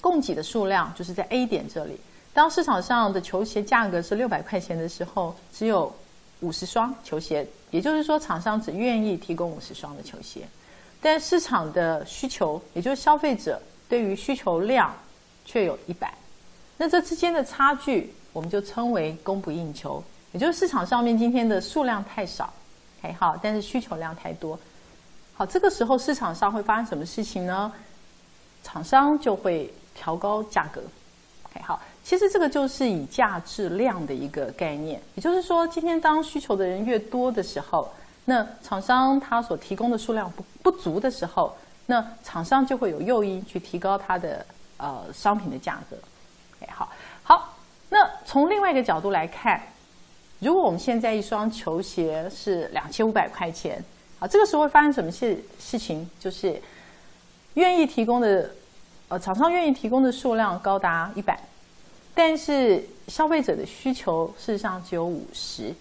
[0.00, 1.98] 供给的数量就是在 A 点这里。
[2.32, 5.92] 当市场上的球鞋价格是六百块钱的时候，只有
[6.38, 10.42] 五十双球鞋，也就是说，厂商只愿意提供五十双的球鞋。
[11.00, 13.60] 但市场的需求，也就是消费者
[13.92, 14.90] 对于需求量，
[15.44, 16.14] 却有一百。
[16.78, 20.02] 那这之间的差距，我们就称为供不应求。
[20.32, 22.50] 也就是市场上面今天的数量太少
[23.02, 24.58] ，OK 好，但是需求量太多，
[25.34, 27.70] 好，这个时候市场上会发生什么事情呢？
[28.62, 30.80] 厂商就会调高价格
[31.50, 37.92] ，OK 好，其实这个就是以价质量的一个概念，也就是说，今天当需求的人越多的时候，
[38.24, 41.54] 那厂商他所提供的数量不不足的时候，
[41.92, 44.46] 那厂商就会有诱因去提高它的
[44.78, 45.96] 呃商品的价格
[46.60, 46.90] 哎好，
[47.22, 47.54] 好，
[47.90, 49.60] 那从另外一个角度来看。
[50.40, 53.80] 如果我们现在一双球鞋是两千五百块钱，
[54.18, 56.08] 啊，这个时候会发生什么事事情？
[56.18, 56.60] 就是
[57.54, 58.50] 愿意提供的，
[59.06, 61.38] 呃，厂商愿意提供的数量高达一百，
[62.12, 65.72] 但是消费者的需求事实上只有五十，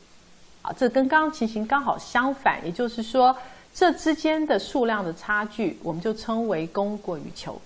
[0.62, 3.36] 啊，这跟刚刚情形刚好相反，也就是说，
[3.74, 7.60] 这之间的数量的差距，我们就称为供过于求。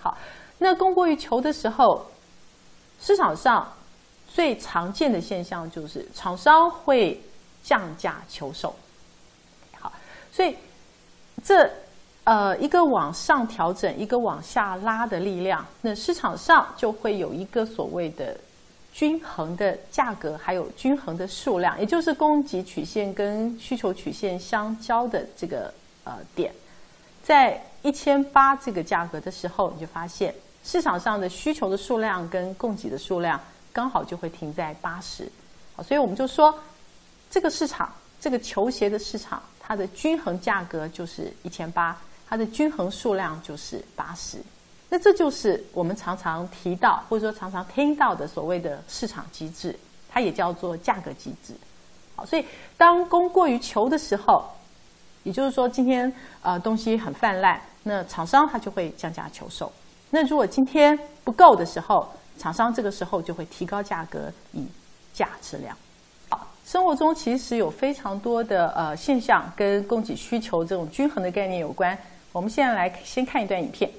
[0.00, 0.16] 好，
[0.58, 2.06] 那供过于求的时候，
[3.00, 3.72] 市场上。
[4.30, 7.18] 最常见的现象就是厂商会
[7.62, 8.76] 降价求售，
[9.80, 9.90] 好，
[10.30, 10.54] 所以
[11.42, 11.68] 这
[12.24, 18.38] 呃一个往上调整，一个往下拉的力量，那市场上就会有一个所谓的
[18.92, 25.72] 均衡的价格，还有均衡的数量，也就是供给曲线跟需求曲线相交的这个
[26.04, 26.52] 呃点，
[27.22, 33.40] 在一千八这个价格的时候，你就发现市场上的需求的数量跟供给的数量。
[33.70, 35.30] 刚好就会停在八十，
[35.76, 36.52] 好，所以我们就说，
[37.30, 41.96] 这个市场，这个球鞋的市场，它的均衡价格就是一千八，
[42.26, 44.38] 它的均衡数量就是八十，
[44.90, 51.52] 那这就是我们常常提到或者说常常听到的所谓的市场机制，它也叫做价格机制。
[52.16, 52.44] 好，所以
[52.76, 54.44] 当供过于求的时候，
[55.24, 59.70] 也就是说今天呃东西很泛滥，那厂商他就会降价求售。
[60.10, 64.64] 那如果今天不够的时候，厂商这个时候就会提高价格以
[65.12, 65.76] 价质量。
[66.30, 71.96] 好，生活中其实有非常多的呃现象跟供给需求这种均衡的概念有关。
[72.32, 73.90] 我们现在来先看一段影片。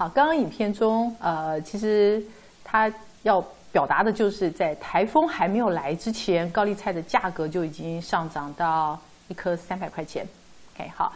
[0.00, 2.24] 好，刚刚影片中呃，其实
[2.64, 2.90] 他
[3.22, 3.44] 要。
[3.72, 8.98] 表达的就是在台风还没有来之前，高丽菜的价格就已经上涨到
[9.28, 10.26] 一颗三百块钱。
[10.74, 11.12] OK，好，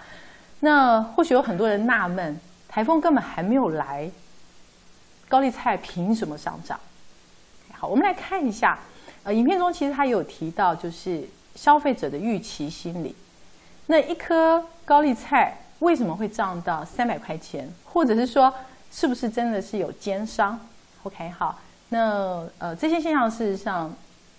[0.61, 4.09] 那或许有很多人纳闷，台风根本还没有来，
[5.29, 6.79] 高丽菜凭什么上涨？
[7.73, 8.79] 好，我们来看一下，
[9.25, 13.17] 呃，影片中其实他有提到，就是消费者的预期心理。
[13.89, 17.69] 那一颗高丽菜为什么会涨到三百块钱？
[17.85, 18.55] 或者是说，
[18.97, 20.57] 是不是真的是有奸商
[21.03, 21.59] ？OK，好。
[21.89, 23.93] 那呃，这些现象事实上，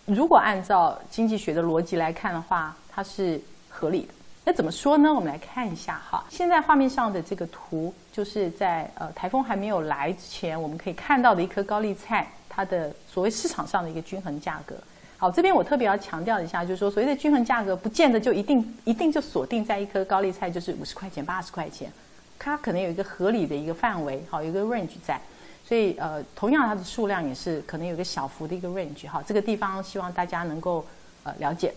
[0.06, 3.39] 如果按照经济学的逻辑来看的话，它是
[3.70, 4.14] 合理的。
[4.45, 5.14] 那怎么说呢？
[5.14, 6.24] 我们来看一下哈。
[6.30, 14.74] 现在画面上的这个图，就是在呃台风还没有来之前，我们可以看到的一颗高丽菜，它的所谓市场上的一个均衡价格。
[15.18, 21.91] 好，这边我特别要强调一下，就是说所谓的均衡价格，不见得就一定一定就锁定在一颗高丽菜就是五十块钱、八十块钱，
[22.38, 25.20] 它可能有一个合理的一个范围，好，有一个 range 在。
[25.68, 29.24] 所以呃，同样它的数量也是可能有一个小幅的一个 range 哈。
[29.26, 30.86] 这个地方希望大家能够
[31.24, 31.74] 呃了解。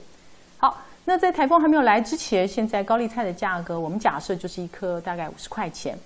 [0.58, 5.98] 好，那在台风还没有来之前，现在高丽菜的价格我们假设就是一颗大概五十块钱。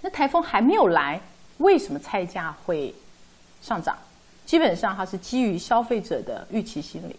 [0.00, 1.20] 那台风还没有来，
[1.58, 2.94] 为什么菜价会
[3.60, 3.98] 上涨？
[4.46, 7.14] 基本上它是基于消费者的预期心理。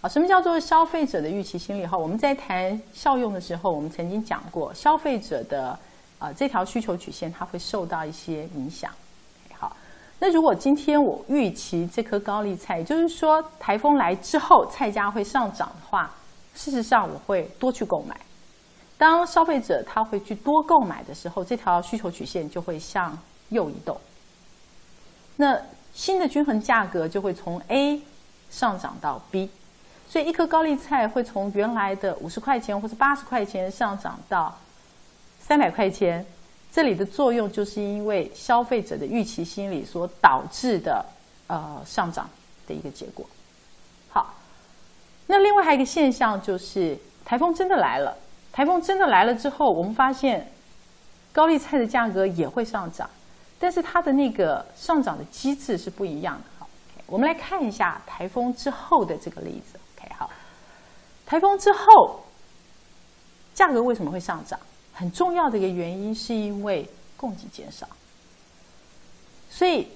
[0.00, 1.84] 啊，什么叫做消费者的预期心理？
[1.84, 5.76] 哈，我们在谈效用的时候，我们曾经讲过，消费者的
[6.20, 8.92] 啊这条需求曲线它会受到一些影响。
[9.52, 9.76] 好，
[10.20, 16.08] 那如果今天我预期这颗高丽菜，就是说台风来之后菜价会上涨的话，
[16.54, 18.16] 事实上我会多去购买。
[18.96, 23.18] 当消费者他会去多购买的时候，这条需求曲线就会向
[23.48, 23.96] 右移动。
[25.34, 25.60] 那
[25.92, 28.00] 新的均衡价格就会从 A
[28.48, 29.50] 上涨到 B。
[30.08, 34.56] 所以一颗高丽菜会从原来的五十块钱或者八十块钱上涨到
[35.38, 36.24] 三百块钱，
[36.72, 41.04] 这里的作用就是因为消费者的预期心理所导致的
[41.46, 42.28] 呃上涨
[42.66, 43.26] 的一个结果。
[44.08, 44.34] 好，
[45.26, 48.16] 那另外还有一个现象就是台风真的来了，
[48.50, 50.50] 台风真的来了之后，我们发现
[51.32, 53.08] 高丽菜的价格也会上涨，
[53.58, 56.44] 但是它的那个上涨的机制是不一样的。
[56.58, 56.66] 好，
[57.06, 59.78] 我们来看一下台风之后的这个例子。
[60.16, 60.30] 好
[61.26, 62.20] 台风之后，
[63.54, 64.58] 价格为什么会上涨？
[64.94, 67.86] 很重要的一个原因是因为供给减少。
[69.50, 69.86] 所以，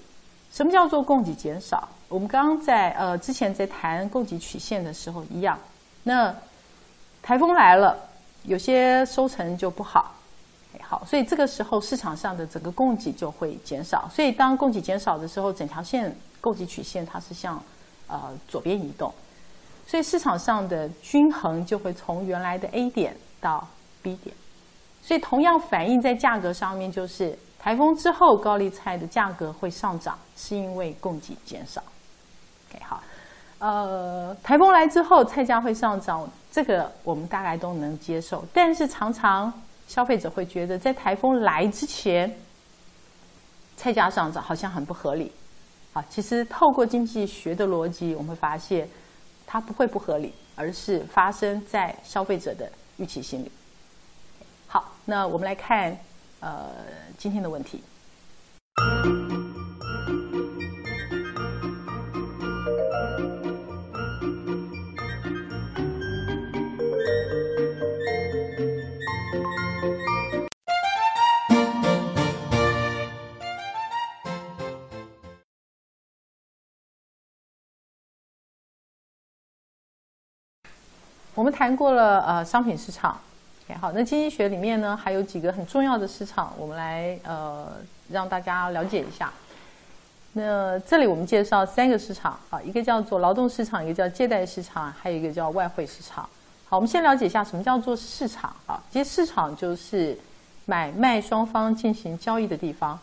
[0.52, 1.88] 什么叫做供给减少？
[2.08, 5.58] 我们刚刚在呃之前在谈供给曲线的时候一样。
[6.02, 6.34] 那
[7.22, 7.96] 台风来了，
[8.44, 10.14] 有些收成就不好，
[10.80, 14.08] 好，所以这个时候市场上的整个供给就会减少。
[14.12, 17.62] 所以当供给减少的时候，整条线供给曲线它是向
[18.08, 19.12] 呃左边移动。
[19.86, 23.68] 所以市场上的均衡就会从原来的 A 点到
[24.00, 24.34] B 点，
[25.02, 31.82] 所以同样反映在价格上面，就是台风之后高丽菜的价格会上涨，是因为供给减少。
[32.70, 33.02] OK，好，
[33.58, 39.52] 呃，台风来之后菜价会上涨，这个我们大概都能接受，但是常常
[39.86, 42.34] 消费者会觉得在台风来之前
[43.76, 45.30] 菜价上涨好像很不合理。
[45.92, 48.88] 啊，其实透过经济学的逻辑，我们会发现。
[49.46, 53.50] 它不会不合理，而是发生在消费者的预期心理。
[54.66, 55.96] 好，那我们来看
[56.40, 56.70] 呃
[57.18, 57.82] 今天的问题。
[81.52, 83.16] 谈过了呃商品市场
[83.64, 87.68] ，OK 好，那经济学里面呢还有几个很重要的市场，我们来呃
[88.10, 89.30] 让大家了解一下。
[90.32, 96.26] 那这里我们介绍三个市场啊，一个叫做劳动市场，一个叫借贷市场，还有一个叫外汇市场。
[96.66, 98.82] 好，我们先了解一下什么叫做市场啊？
[98.90, 100.18] 其实市场就是
[100.64, 102.98] 买卖双方进行交易的地方。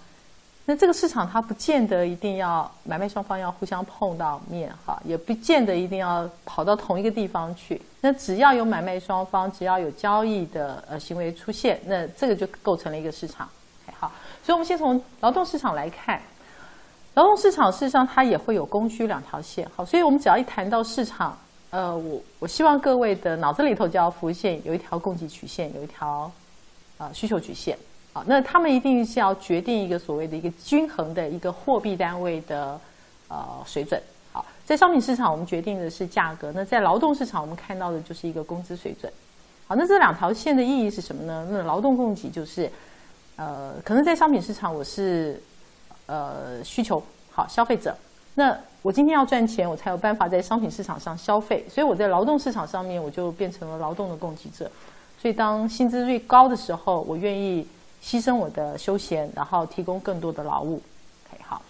[0.69, 7.81] 那这个市场它不见得一定要买卖双方要互相碰到面哈，也不见得一定要跑到同一个地方去。
[8.01, 13.49] 那只要有买卖双方，只要有交易的呃行为出现，那这个就构成了一个市场。
[13.99, 14.11] 好，
[14.43, 16.21] 所以我们先从劳动市场来看，
[17.15, 19.67] 劳动市场事实上它也会有供需两条线。
[19.75, 21.35] 好，所以我们只要一谈到市场，
[21.71, 26.31] 呃，我我希望各位的脑子里头就要浮现有一条供给曲线，有一条
[26.99, 27.75] 呃需求曲线。
[28.11, 32.79] 好，那他们一定是要决定一个所谓的一个均衡的一个货币单位的
[33.27, 34.01] 呃水准。
[34.31, 39.11] 好，在商品市场我们决定的是价格，那在劳动市场我们看到的就是一个工资水准。
[39.67, 41.47] 好，那这两条线的意义是什么呢？
[41.51, 42.67] 那劳动供给就是
[43.35, 45.39] 呃，可能在商品市场我是
[46.07, 47.01] 呃需求
[47.31, 47.95] 好消费者，
[48.33, 54.69] 那我今天要赚钱，我才有办法在商品市场上消费，所以我在劳动市场上面我就变成了劳动的供给者。
[55.21, 57.67] 所以当薪资最高的时候，我愿意。
[58.03, 60.81] 牺牲我的休闲，然后提供更多的劳务。
[61.27, 61.61] OK，好。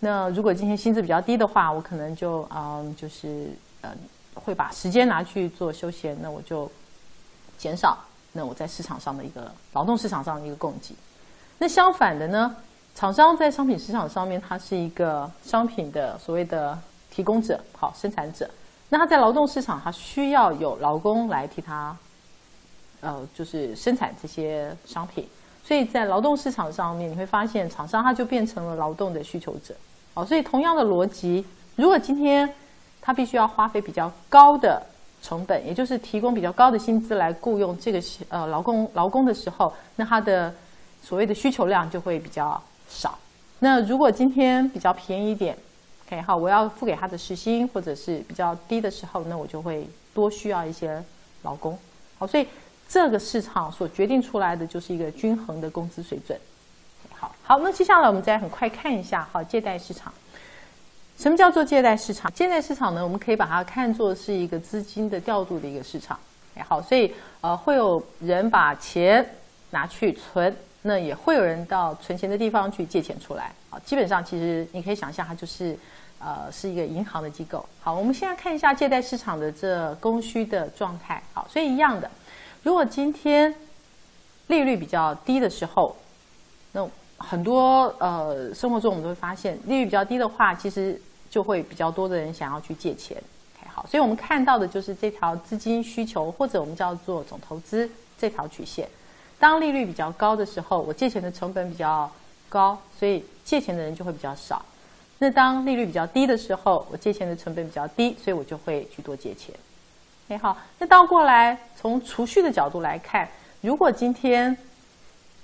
[0.00, 3.90] 那如果今天薪资比较低的话，我可能就嗯，就是呃，
[4.34, 6.70] 会把时间拿去做休闲，那我就
[7.56, 7.98] 减少
[8.32, 10.94] 那我在市场上的一个劳动市场上的一个供给。
[11.58, 12.56] 那相反的呢，
[12.94, 16.78] 厂商在商品市场上面，它是一个商品的所谓的
[17.10, 18.50] 提供者，好生产者。
[18.90, 21.96] 那他在劳动市场，他需要有劳工来替他，
[23.00, 25.26] 呃，就是生产这些商品。
[25.66, 29.74] 所以在劳动市场上面，你会发现厂商他就变成了劳动的需求者。
[30.12, 31.44] 好，所以同样的逻辑，
[31.74, 32.48] 如果今天
[33.00, 34.80] 他必须要花费比较高的
[35.22, 40.54] 成本，也就是提供比较高的薪资来雇佣这个呃劳工劳工的时候，那他的
[41.02, 43.18] 所谓的需求量就会比较少。
[43.58, 45.56] 那如果今天比较便宜一点
[46.06, 51.02] ，OK，好，我要付给他的时薪或者是比较低的时候，那我就会多需要一些
[51.42, 51.78] 劳工。
[52.18, 52.46] 好，所以
[52.94, 56.38] 这个市场所决定出来的就是一个均衡的工资水准。
[57.10, 60.14] 好，好，那接下来我们再很快看一下，好，借贷市场。
[61.18, 62.32] 什么叫做借贷市场？
[62.32, 66.16] 借贷市场呢，我们可以把它看作是一个资金的调度的一个市场。
[66.68, 69.28] 好，所以呃，会有人把钱
[69.70, 73.50] 拿去存，那也会有人到存钱的地方去借钱出来。
[73.70, 75.76] 好，基本上其实你可以想象，它就是
[76.20, 77.68] 呃是一个银行的机构。
[77.80, 81.20] 好，我们现在看一下借贷市场的这供需的状态。
[81.32, 82.08] 好，所以一样的，
[82.64, 83.54] 如果今天
[84.46, 85.94] 利率比较低的时候，
[86.72, 86.88] 那
[87.18, 90.98] 很多呃生活中我们都会发现，利率比较低的话，其实
[91.28, 93.22] 就会比较多的人想要去借钱。
[93.68, 97.88] 好，所以我们看到的就是这条资金需求，或者我们叫做总投资
[98.18, 98.88] 这条曲线。
[99.38, 102.10] 当利率比较高的时候，我借钱的成本比较
[102.48, 104.64] 高，所以借钱的人就会比较少。
[105.18, 109.54] 那当利率比较低的时候，我借钱的成本比较低，所以我就会去多借钱。
[110.28, 113.28] 哎，好，那倒过来从储蓄的角度来看，
[113.60, 114.56] 如果今天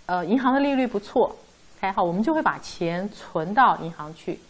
[0.07, 1.37] 呃银行的利率不错，
[1.79, 4.41] 还好，我们就会把钱存到银行去。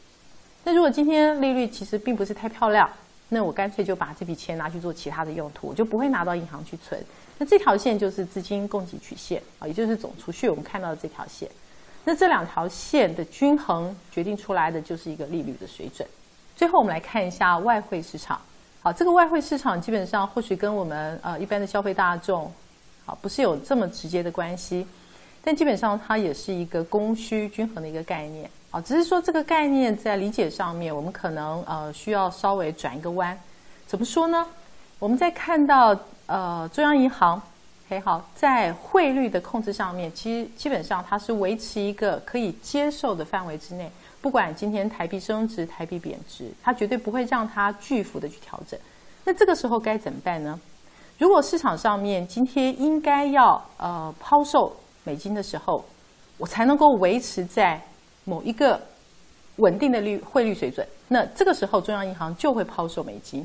[0.62, 2.88] 那如果今天利率其实并不是太漂亮，
[3.28, 7.02] 那我干脆就把这笔钱拿去做其他的用途，我就不会拿到银行去存。
[7.36, 11.50] 那这条线就是资金供给曲线啊，也就是总储蓄我们看到的这条线。
[12.04, 16.06] 那这两条线的均衡决定出来的就是一个利率的水准。
[16.54, 18.40] 最后我们来看一下外汇市场。
[18.82, 22.50] 好，这个外汇市场基本上或许跟我们呃一般的消费大众
[23.04, 24.86] 好不是有这么直接的关系，
[25.44, 28.48] 但基本上它也是一个供需均衡的一个概念。
[28.70, 33.38] 啊，只是说这个概念在理解上面，我们可能呃需要稍微转一个弯。
[33.86, 34.46] 怎么说呢？
[34.98, 37.42] 我们在看到呃中央银行
[37.86, 43.90] 很好，在汇率的控制上面，其实基本上它是维持一个可以接受的范围之内。
[44.20, 48.78] 不管今天台币升值、台币贬值，它绝对不会让它巨幅的去调整。
[49.24, 50.58] 那这个时候该怎么办呢？
[51.18, 55.84] 如果市场上面今天应该要呃抛售美金的时候，
[56.38, 57.80] 我才能够维持在。
[58.26, 58.78] 某一个
[59.56, 63.44] 稳定的率汇率水准，那这个时候中央银行就会抛售美金，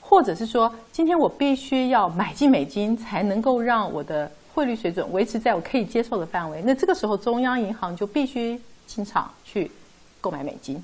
[0.00, 9.70] 或者是说，今天我必须要买进美金才能够让我的汇率水准维持在我可以接受的范围，那这个时候中央银行就必须进场去
[10.22, 10.82] 购买美金。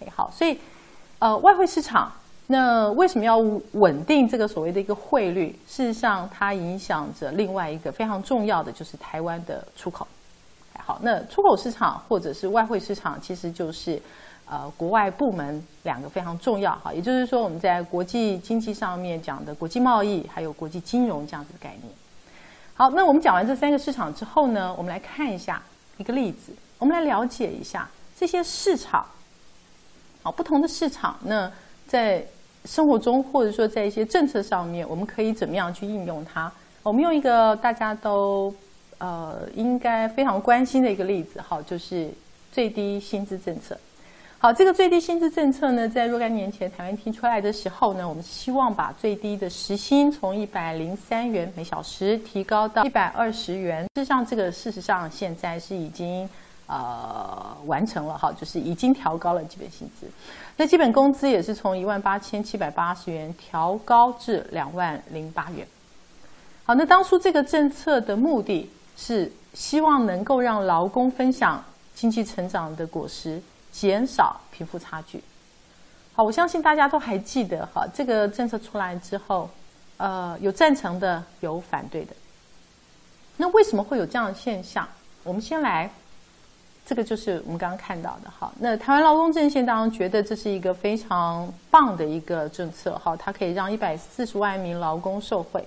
[0.00, 0.58] 哎，好，所以
[1.20, 2.10] 呃，外汇市场
[2.48, 3.36] 那为什么要
[3.72, 5.56] 稳定这个所谓的一个汇率？
[5.68, 10.06] 事实上，它影响着另外一个非常重要的，就是台湾的出口。
[10.78, 14.00] 好，那出口市场或者是外汇市场，其实就是
[14.48, 21.92] 呃国外部门两个非常重要哈，也就是说我们在国际经济上面讲的国际贸易还有国际金融这样子的概念。
[22.72, 25.60] 好，那我们讲完这三个市场之后呢，我们来看一下
[25.98, 27.86] 一个例子，我们来了解一下
[28.18, 29.06] 这些市场，
[30.22, 31.50] 好，不同的市场，那
[31.86, 32.24] 在
[32.64, 36.50] 生活中或者说在一些政策上面，我们可以怎么样去应用它？
[36.82, 38.54] 我们用一个大家都。
[39.00, 42.10] 呃，应该非常关心的一个例子，好，就是
[42.50, 43.78] 最低薪资政策。
[44.38, 53.84] 好，这个最低薪资政策呢，在若干年前台湾提出来的时候呢，我们希望把最低的时薪从一百零三元每小时提高到一百二十元。
[53.94, 56.28] 事实上，这个事实上现在是已经
[56.68, 60.06] 呃完成了，哈，就是已经调高了基本薪资。
[60.56, 65.66] 那基本工资也是从一万八千七百八十元调高至两万零八元。
[66.64, 68.70] 好，那当初这个政策的目的。
[69.00, 71.62] 是希望能够让劳工分享
[71.94, 73.40] 经济成长的果实，
[73.70, 75.22] 减少贫富差距。
[76.14, 79.48] 好，我相信大家都还记得哈，这个政策出来之后，
[79.98, 82.16] 呃，有赞成的，有反对的。
[83.36, 84.88] 那为什么会有这样的现象？
[85.22, 85.88] 我们先来，
[86.88, 88.50] 这个就是我们刚刚看到的哈。
[88.58, 95.62] 那台湾劳工阵线当然觉得这是一个非常棒的一个政策哈，它可以让一百四十万名劳工受惠。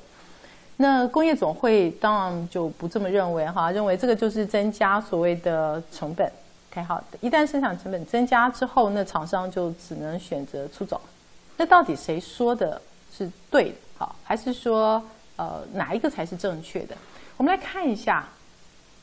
[0.77, 6.25] 那工业总会当然就不这么认为哈，认为这个就是增加所谓的成本。
[6.71, 10.99] OK，好，一旦生产成本增加之后，那厂商就只能选择出走。
[11.55, 12.81] 那到底谁说的
[13.15, 13.75] 是对的？
[13.99, 14.99] 好，还是说
[15.35, 16.95] 呃哪一个才是正确的？
[17.37, 18.27] 我们来看一下，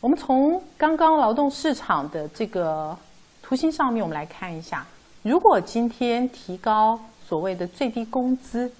[0.01, 2.97] 我们从刚刚劳动市场的这个
[3.43, 4.87] 图形上面，我们来看一下，
[5.23, 8.71] 如果今天提高所谓的最低工资，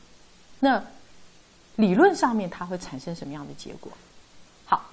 [0.61, 0.81] 那
[1.75, 3.91] 理论上面它会产生什么样的结果？
[4.65, 4.85] 好，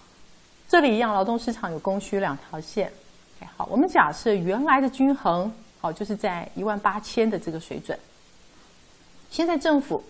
[0.68, 2.92] 这里一样，劳动市场有供需两条线。
[3.56, 7.98] 好，我们假设原来的均衡，好，就是在一万八千的这个水准。
[9.30, 10.04] 现在政府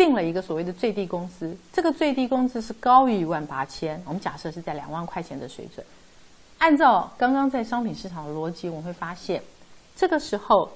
[0.00, 5.84] 定了一个所谓的最低工资，这个最低工资是高于一万八千，我们假设是在两万块钱的水准。
[6.56, 9.42] 按照刚刚在商品市场的逻辑，我们会发现，
[9.94, 10.70] 这个时候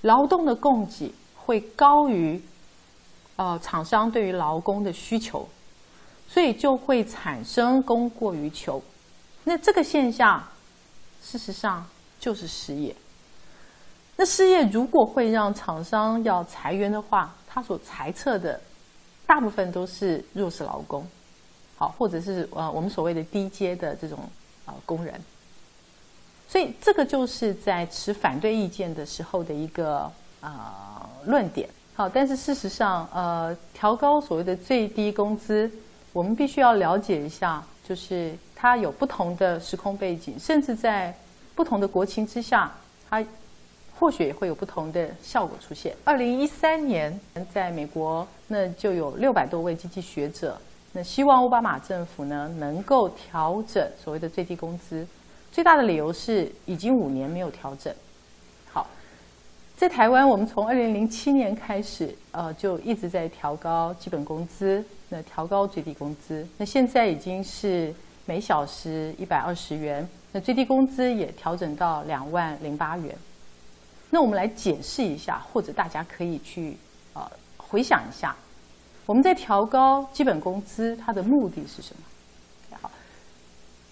[0.00, 2.42] 劳动的供给会高于
[3.36, 5.46] 呃厂商对于劳工的需求，
[6.26, 8.82] 所以就会产生供过于求。
[9.44, 10.42] 那这个现象，
[11.22, 11.86] 事实上
[12.18, 12.96] 就是失业。
[14.16, 18.58] 那失业如果会让厂商要裁员的话，他所裁撤的
[19.30, 21.06] 大部分都是弱势劳工，
[21.76, 24.18] 好，或者是呃我们所谓的低阶的这种
[24.66, 25.14] 呃工人。
[26.48, 30.10] 所以这个就是在持反对意见的时候的一个
[30.40, 30.52] 呃
[31.26, 31.68] 论点。
[31.94, 35.70] 好，但是事实上，呃，调高所谓的最低工资，
[36.12, 41.16] 我们必须要了解一下，就是它有不同的时空背景，甚至在
[41.54, 42.72] 不同的国情之下，
[43.08, 43.24] 它。
[43.96, 45.94] 或许也会有不同的效果出现。
[46.04, 47.20] 二零一三年，
[47.52, 55.06] 在美国，那就有六百多位经济学者，那希望奥巴马政府呢能够调整所谓的最低工资。
[55.52, 57.94] 最大的理由是，已经五年没有调整。
[58.72, 58.84] 好，
[59.76, 66.44] 在台湾，我们从二零零七年开始，呃，就一直在调高基本工资，那调高最低工资。
[66.58, 67.94] 那现在已经是
[68.26, 73.16] 每小时一百二十元，那最低工资也调整到两万零八元。
[74.10, 76.76] 那我们来解释一下，或者大家可以去
[77.70, 78.34] 回想一下，
[79.06, 82.76] 我们在调高基本工资，它的目的是什么？
[82.82, 82.90] 好，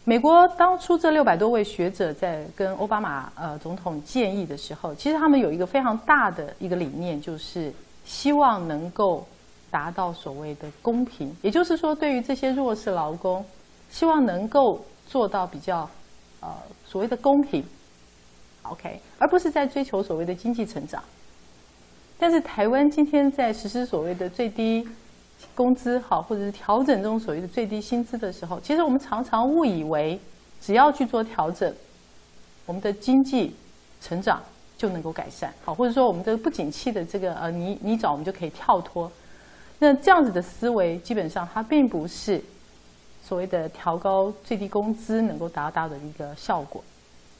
[0.02, 7.72] 美国当初这六百多位学者在跟奥巴马呃总统建议的时候，其实他们有一个非常大的一个理念，就是
[8.04, 9.24] 希望能够
[9.70, 13.44] 达到所谓的公平，也就是说，对于这些弱势劳工，
[13.90, 15.88] 希望能够做到比较
[16.40, 16.48] 呃
[16.84, 17.64] 所谓的公平。
[18.62, 21.00] OK，而不是在追求所谓的经济成长。
[22.18, 24.86] 但是台湾今天在实施所谓的最低
[25.54, 30.18] 工资，好，或者是调整这种所谓的最低薪资的时候，其实我们常常误以为
[30.60, 31.72] 只要去做调整，
[32.66, 33.54] 我们的经济
[34.00, 34.42] 成长
[34.76, 39.10] 就能够改善，好，或者说我们的不景气的这个呃泥泥沼我们就可以跳脱。
[39.78, 42.42] 那这样子的思维，基本上它并不是
[43.22, 46.82] 所谓的调高最低工资能够达到的一个效果。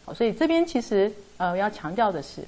[0.04, 2.42] 好所以这边其实呃要强调的是，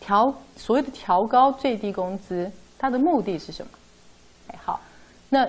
[0.00, 3.70] 调所谓的调高最低工资，它的目的是什么？
[4.48, 4.80] 哎，好，
[5.28, 5.46] 那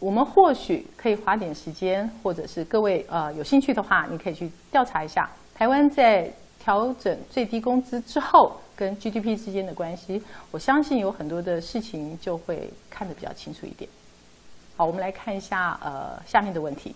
[0.00, 10.22] 我们或许可以花点时间，或者是各位呃有兴趣的话，你可以去调查一下台湾在调整最低工资之后跟 GDP 之间的关系。
[10.50, 13.88] 我相信有很多的事情就会看得比较清楚一点。
[14.76, 16.94] 好，我们来看一下呃下面的问题。